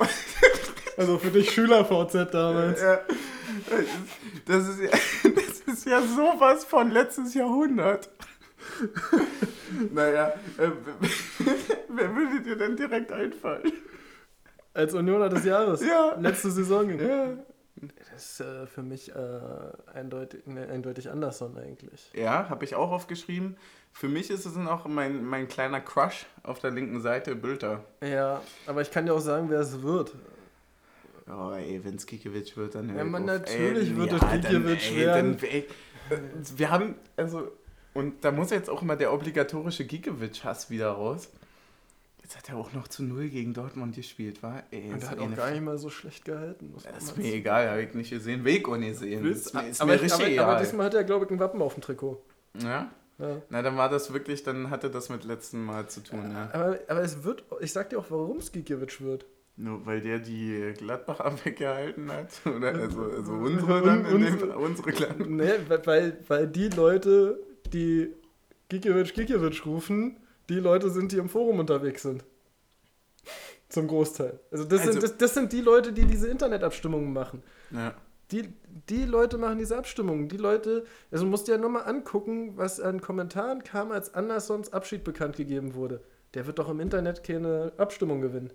[0.97, 2.81] also für dich SchülerVZ damals.
[2.81, 2.99] Ja,
[4.45, 4.89] das, ist ja,
[5.35, 8.09] das ist ja sowas von letztes Jahrhundert.
[9.91, 10.69] naja, äh,
[11.89, 13.71] wer würde dir denn direkt einfallen?
[14.73, 15.85] Als Unioner des Jahres?
[15.85, 16.15] Ja.
[16.19, 16.97] Letzte Saison?
[16.99, 17.37] Ja.
[18.11, 19.39] Das ist äh, für mich äh,
[19.93, 22.11] eindeutig, ne, eindeutig Anderson eigentlich.
[22.13, 23.57] Ja, habe ich auch aufgeschrieben.
[23.91, 27.83] Für mich ist es noch mein, mein kleiner Crush auf der linken Seite, Bülter.
[28.01, 30.13] Ja, aber ich kann dir auch sagen, wer es wird.
[31.27, 32.95] Oh, ey, wenn es Kikiewicz wird, dann.
[32.95, 35.37] Ja, man, natürlich ey, wird ja, es Kikiewicz werden.
[35.37, 35.67] Dann, ey,
[36.57, 37.51] wir haben, also,
[37.93, 41.29] und da muss jetzt auch immer der obligatorische Giekewitsch-Hass wieder raus.
[42.23, 44.63] Jetzt hat er auch noch zu Null gegen Dortmund gespielt, war?
[44.71, 46.73] Ey, und er hat auch gar nicht mal so schlecht gehalten.
[46.97, 48.45] Ist mir egal, habe ich nicht gesehen.
[48.45, 49.25] Weg und gesehen.
[49.25, 50.45] Ist, ist, ist aber, mir richtig aber, egal.
[50.45, 52.23] aber diesmal hat er, glaube ich, ein Wappen auf dem Trikot.
[52.61, 52.89] Ja?
[53.19, 53.41] ja?
[53.49, 56.49] Na, dann war das wirklich, dann hatte das mit letzten Mal zu tun, ja.
[56.53, 59.25] Aber, aber es wird, ich sag dir auch, warum es Gikiewicz wird.
[59.57, 62.29] Nur weil der die Gladbacher weggehalten hat?
[62.45, 65.29] Oder also, also unsere dann, in dem, unsere Gladbacher?
[65.29, 67.37] Nee, weil, weil die Leute,
[67.73, 68.13] die
[68.69, 70.15] Gikiewicz, Gikiewicz rufen,
[70.49, 72.23] die Leute sind, die im Forum unterwegs sind.
[73.69, 74.39] Zum Großteil.
[74.51, 77.41] Also das, also, sind, das, das sind die Leute, die diese Internetabstimmungen machen.
[77.71, 77.95] Ja.
[78.31, 78.49] Die,
[78.89, 80.29] die Leute machen diese Abstimmungen.
[80.29, 84.71] Die Leute, also musst dir ja nur mal angucken, was an Kommentaren kam, als Andersons
[84.71, 86.03] Abschied bekannt gegeben wurde.
[86.33, 88.51] Der wird doch im Internet keine Abstimmung gewinnen.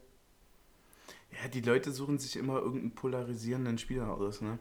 [1.30, 4.59] Ja, die Leute suchen sich immer irgendeinen polarisierenden Spieler aus, ne?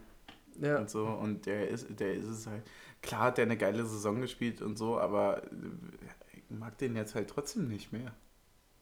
[0.59, 0.79] Ja.
[0.79, 2.63] Und so, und der ist, der ist es halt.
[3.01, 6.16] Klar hat der eine geile Saison gespielt und so, aber ich
[6.49, 8.13] mag den jetzt halt trotzdem nicht mehr.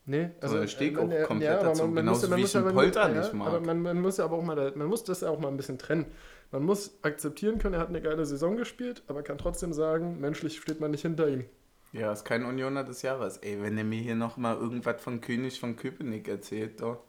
[0.08, 2.74] Nee, also er steht auch komplett ja, dazu, man, man genauso muss, wie ich den
[2.74, 3.48] Polter ja, nicht mag.
[3.48, 5.80] Aber man, man, muss ja aber auch mal, man muss das auch mal ein bisschen
[5.80, 6.06] trennen.
[6.52, 10.62] Man muss akzeptieren können, er hat eine geile Saison gespielt, aber kann trotzdem sagen, menschlich
[10.62, 11.46] steht man nicht hinter ihm.
[11.92, 13.38] Ja, ist kein Unioner des Jahres.
[13.38, 17.00] Ey, wenn er mir hier nochmal irgendwas von König von Köpenick erzählt, doch.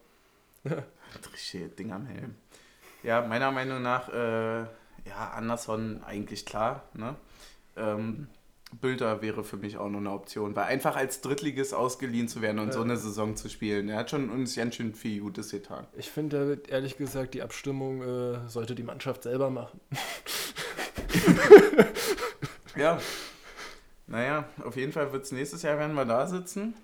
[0.64, 0.82] Ja.
[1.32, 2.34] Richtige Ding am Helm.
[3.02, 7.14] Ja, meiner Meinung nach, äh, ja, Anderson eigentlich klar, ne?
[7.76, 8.28] Ähm,
[8.80, 12.58] Bilder wäre für mich auch noch eine Option, weil einfach als Drittligist ausgeliehen zu werden
[12.58, 12.72] und Ja.
[12.74, 15.86] so eine Saison zu spielen, er hat schon uns ganz schön viel Gutes getan.
[15.96, 19.80] Ich finde ehrlich gesagt, die Abstimmung äh, sollte die Mannschaft selber machen.
[22.76, 23.00] Ja.
[24.06, 26.74] Naja, auf jeden Fall wird es nächstes Jahr, werden wir da sitzen.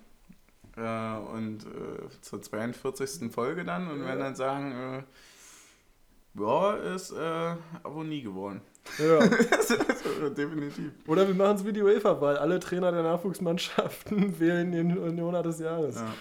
[0.75, 3.31] Äh, und äh, zur 42.
[3.31, 8.61] Folge dann und werden dann sagen, äh, ja, ist äh, aber nie geworden.
[8.99, 9.19] Ja.
[10.29, 10.91] Definitiv.
[11.07, 12.37] Oder wir machen es wie die UEFA-Wahl.
[12.37, 15.95] Alle Trainer der Nachwuchsmannschaften wählen den Unioner des Jahres.
[15.95, 16.13] Ja.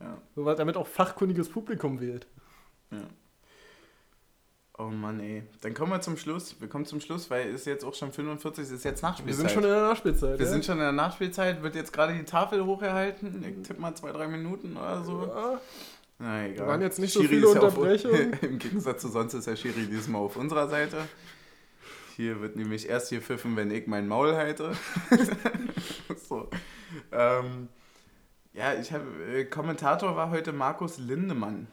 [0.00, 2.26] Ja, So, weil damit auch fachkundiges Publikum wählt.
[2.90, 2.98] ja.
[4.80, 5.42] Oh Mann, ey.
[5.62, 6.54] Dann kommen wir zum Schluss.
[6.60, 9.26] Wir kommen zum Schluss, weil es jetzt auch schon 45, es ist jetzt Nachspielzeit.
[9.26, 10.38] Wir sind schon in der Nachspielzeit.
[10.38, 10.52] Wir ja?
[10.52, 13.42] sind schon in der Nachspielzeit, wird jetzt gerade die Tafel hochgehalten.
[13.42, 15.26] Ich tippe mal zwei, drei Minuten oder so.
[15.26, 15.60] Ja,
[16.20, 16.68] Na egal.
[16.68, 18.32] waren jetzt nicht so Schiri viele ist ja auf- Unterbrechungen.
[18.42, 20.96] Im Gegensatz zu sonst ist der Schiri dieses Mal auf unserer Seite.
[22.18, 24.72] Hier wird nämlich erst hier pfiffen, wenn ich mein Maul halte.
[26.28, 26.50] so.
[27.12, 27.68] Ähm,
[28.52, 31.68] ja, ich habe äh, Kommentator war heute Markus Lindemann.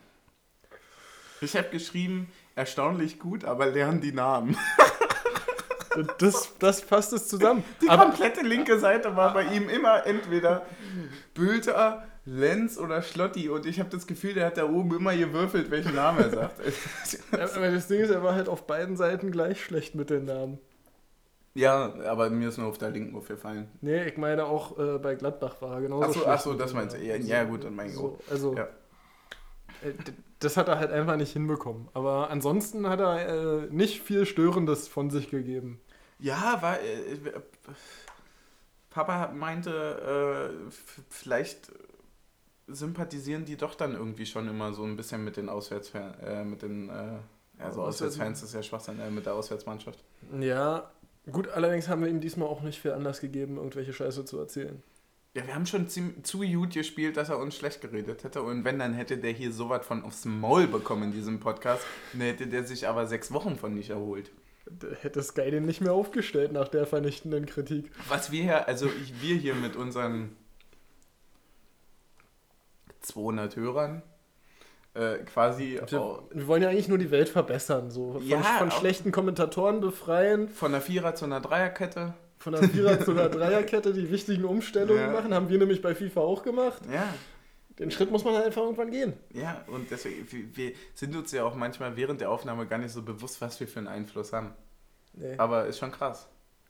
[1.42, 4.56] Ich habe geschrieben, erstaunlich gut, aber lernen die Namen.
[6.20, 7.64] das, das fasst es zusammen.
[7.82, 10.68] Die Aber komplette linke Seite war bei ihm immer entweder
[11.34, 15.70] Bülter, Lenz oder Schlotti und ich habe das Gefühl, der hat da oben immer gewürfelt,
[15.72, 16.60] welchen Namen er sagt.
[17.32, 20.60] aber das Ding ist, er war halt auf beiden Seiten gleich schlecht mit den Namen.
[21.54, 23.70] ja, aber mir ist nur auf der linken aufgefallen.
[23.82, 26.74] Nee, ich meine auch äh, bei Gladbach war er genauso Achso, schlecht ach so, das
[26.74, 27.02] meinst du.
[27.02, 28.64] Ja, ja gut, dann mein ich So, also, Ja.
[29.82, 29.94] äh,
[30.40, 31.88] das hat er halt einfach nicht hinbekommen.
[31.94, 35.80] Aber ansonsten hat er äh, nicht viel Störendes von sich gegeben.
[36.20, 36.80] Ja, war.
[36.82, 37.42] Äh, äh,
[38.90, 40.72] Papa meinte, äh,
[41.10, 41.70] vielleicht
[42.68, 46.62] sympathisieren die doch dann irgendwie schon immer so ein bisschen mit den Auswärtsfans, äh, mit
[46.62, 46.90] den.
[46.90, 46.94] Äh,
[47.58, 50.04] also Auswärts- Auswärtsfans ist ja Schwachsinn, äh, mit der Auswärtsmannschaft.
[50.40, 50.92] Ja,
[51.32, 54.84] gut, allerdings haben wir ihm diesmal auch nicht viel Anlass gegeben, irgendwelche Scheiße zu erzählen.
[55.36, 58.42] Ja, wir haben schon zu gut gespielt, dass er uns schlecht geredet hätte.
[58.42, 61.84] Und wenn, dann hätte der hier sowas von aufs Maul bekommen in diesem Podcast.
[62.14, 64.32] Dann hätte der sich aber sechs Wochen von nicht erholt.
[64.66, 67.92] Da hätte Sky den nicht mehr aufgestellt nach der vernichtenden Kritik.
[68.08, 70.38] Was wir hier, also ich, wir hier mit unseren
[73.06, 74.02] 200 Hörern
[74.94, 78.42] äh, quasi Wir, auch wir wollen ja eigentlich nur die Welt verbessern, so von, Ja,
[78.42, 82.14] von schlechten Kommentatoren befreien, von der Vierer zu einer Dreierkette.
[82.38, 85.12] von der Vierer zu einer Dreierkette die wichtigen Umstellungen Ja.
[85.12, 85.34] machen.
[85.34, 86.82] Haben wir nämlich bei FIFA auch gemacht.
[86.92, 87.14] Ja,
[87.80, 89.14] Den Schritt muss man halt einfach irgendwann gehen.
[89.34, 92.92] ja, und deswegen, wir, wir sind uns ja auch manchmal während der Aufnahme gar nicht
[92.92, 94.54] so bewusst, was wir für einen Einfluss haben.
[95.14, 95.36] Nee.
[95.38, 96.28] Aber ist schon krass.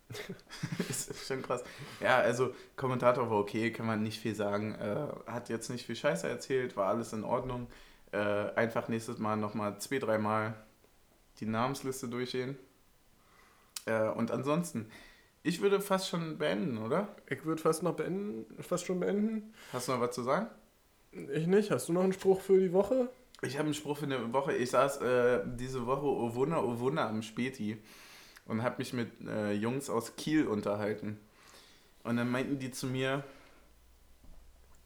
[0.90, 1.64] ist, schon krass.
[2.00, 4.76] Ja, also Kommentator war okay, kann man nicht viel sagen.
[4.76, 7.68] Äh, hat jetzt nicht viel Scheiße erzählt, war alles in Ordnung.
[8.12, 8.18] Äh,
[8.56, 10.54] einfach nächstes Mal nochmal zwei, dreimal
[11.40, 12.58] die Namensliste durchgehen.
[13.86, 14.90] Äh, und ansonsten,
[15.44, 17.16] ich würde fast schon beenden, oder?
[17.30, 19.54] Ich würde fast noch beenden, fast schon beenden.
[19.74, 20.48] Hast du noch was zu sagen?
[21.34, 21.72] Ich nicht.
[21.72, 23.10] Hast du noch einen Spruch für die Woche?
[23.42, 24.54] Ich habe einen Spruch für eine Woche.
[24.54, 27.78] Ich saß äh, diese Woche, oh Wunder, oh Wunder, am Späti
[28.46, 31.20] und habe mich mit äh, Jungs aus Kiel unterhalten.
[32.04, 33.24] Und dann meinten die zu mir,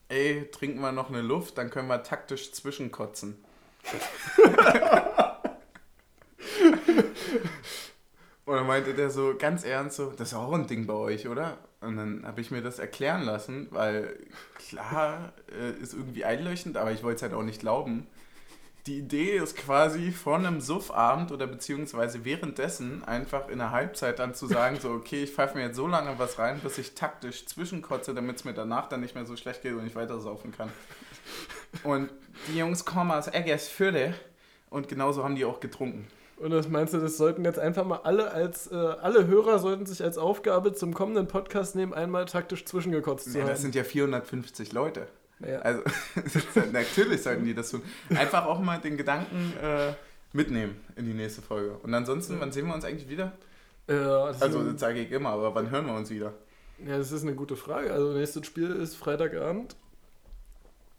[0.08, 3.44] ey, trinken wir noch eine Luft, dann können wir taktisch zwischenkotzen.
[8.44, 11.28] und dann meinte der so ganz ernst so, das ist auch ein Ding bei euch,
[11.28, 11.58] oder?
[11.80, 14.18] Und dann habe ich mir das erklären lassen, weil
[14.58, 18.06] klar, äh, ist irgendwie einleuchtend, aber ich wollte es halt auch nicht glauben.
[18.86, 24.34] Die Idee ist quasi vor einem Suffabend oder beziehungsweise währenddessen einfach in der Halbzeit dann
[24.34, 27.44] zu sagen, so, okay, ich pfeife mir jetzt so lange was rein, bis ich taktisch
[27.46, 30.52] zwischenkotze, damit es mir danach dann nicht mehr so schlecht geht und ich weiter saufen
[30.52, 30.70] kann.
[31.84, 32.10] Und
[32.48, 34.14] die Jungs kommen aus Eggersfürde
[34.70, 36.06] und genauso haben die auch getrunken.
[36.38, 39.84] Und das meinst du, das sollten jetzt einfach mal alle als, äh, alle Hörer sollten
[39.84, 43.50] sich als Aufgabe zum kommenden Podcast nehmen, einmal taktisch zwischengekotzt zu Ja, haben.
[43.50, 45.06] das sind ja 450 Leute.
[45.46, 45.58] Ja.
[45.60, 45.82] Also
[46.72, 47.82] natürlich sollten die das tun.
[48.10, 49.92] Einfach auch mal den Gedanken äh,
[50.32, 51.78] mitnehmen in die nächste Folge.
[51.82, 53.32] Und ansonsten, wann sehen wir uns eigentlich wieder?
[53.86, 56.34] Äh, das, Also das sage ich immer, aber wann hören wir uns wieder?
[56.86, 57.92] ja, das ist eine gute Frage.
[57.92, 59.76] Also nächstes Spiel ist Freitagabend.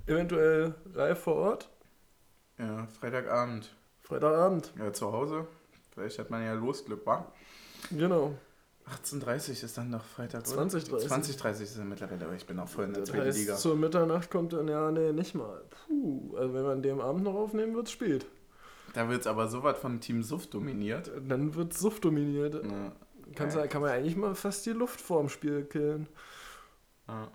[0.07, 1.69] Eventuell live vor Ort.
[2.57, 3.69] Ja, Freitagabend.
[4.01, 5.47] Freitagabend, Ja, zu Hause.
[5.93, 7.31] Vielleicht hat man ja Losglück, wa?
[7.91, 8.35] genau.
[8.87, 10.63] 18.30 ist dann noch Freitag, oder?
[10.63, 11.07] 20:30.
[11.07, 13.55] 20.30 ist ja mittlerweile, aber ich bin auch voll in der Das zweiten heißt, Liga.
[13.55, 15.61] zur Mitternacht kommt dann, ja, nee, nicht mal.
[15.87, 18.25] Puh, also wenn wir an dem Abend noch aufnehmen, wird's spät.
[18.93, 21.11] Da wird es aber so was von Team Suff dominiert.
[21.27, 22.55] Dann wird Suff dominiert.
[22.55, 22.91] Ja.
[23.35, 23.67] Kannst, Ja.
[23.67, 26.07] Kann man eigentlich mal fast die Luft vorm Spiel killen.
[27.07, 27.29] Ja.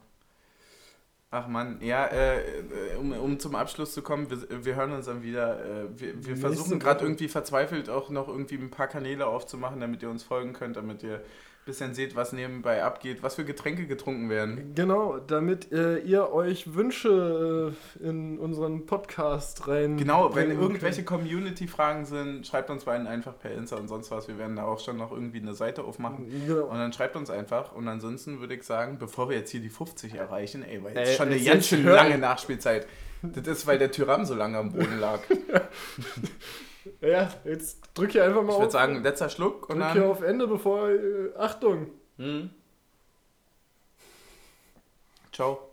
[1.38, 5.04] Ach man, ja, äh, äh, um, um zum Abschluss zu kommen, wir, wir hören uns
[5.04, 5.62] dann wieder.
[5.62, 10.02] Äh, wir wir versuchen gerade irgendwie verzweifelt auch noch irgendwie ein paar Kanäle aufzumachen, damit
[10.02, 11.22] ihr uns folgen könnt, damit ihr
[11.66, 14.72] bisschen seht, was nebenbei abgeht, was für Getränke getrunken werden.
[14.74, 19.96] Genau, damit äh, ihr euch Wünsche äh, in unseren Podcast rein.
[19.96, 24.28] Genau, wenn irgendwelche Community-Fragen sind, schreibt uns beiden einfach per Insta und sonst was.
[24.28, 26.30] Wir werden da auch schon noch irgendwie eine Seite aufmachen.
[26.46, 26.66] Genau.
[26.66, 27.72] Und dann schreibt uns einfach.
[27.72, 31.10] Und ansonsten würde ich sagen, bevor wir jetzt hier die 50 erreichen, ey, weil jetzt
[31.10, 31.92] Ey, schon eine ganz schön schön.
[31.92, 32.86] lange Nachspielzeit.
[33.22, 35.18] Das ist, weil der Tyram so lange am Boden lag.
[37.00, 38.60] Ja, jetzt drück hier einfach mal Ich auf.
[38.62, 40.88] würde sagen, letzter Schluck und drück hier auf Ende, bevor.
[40.90, 41.90] Äh, Achtung!
[42.18, 42.50] Hm.
[45.32, 45.65] Ciao.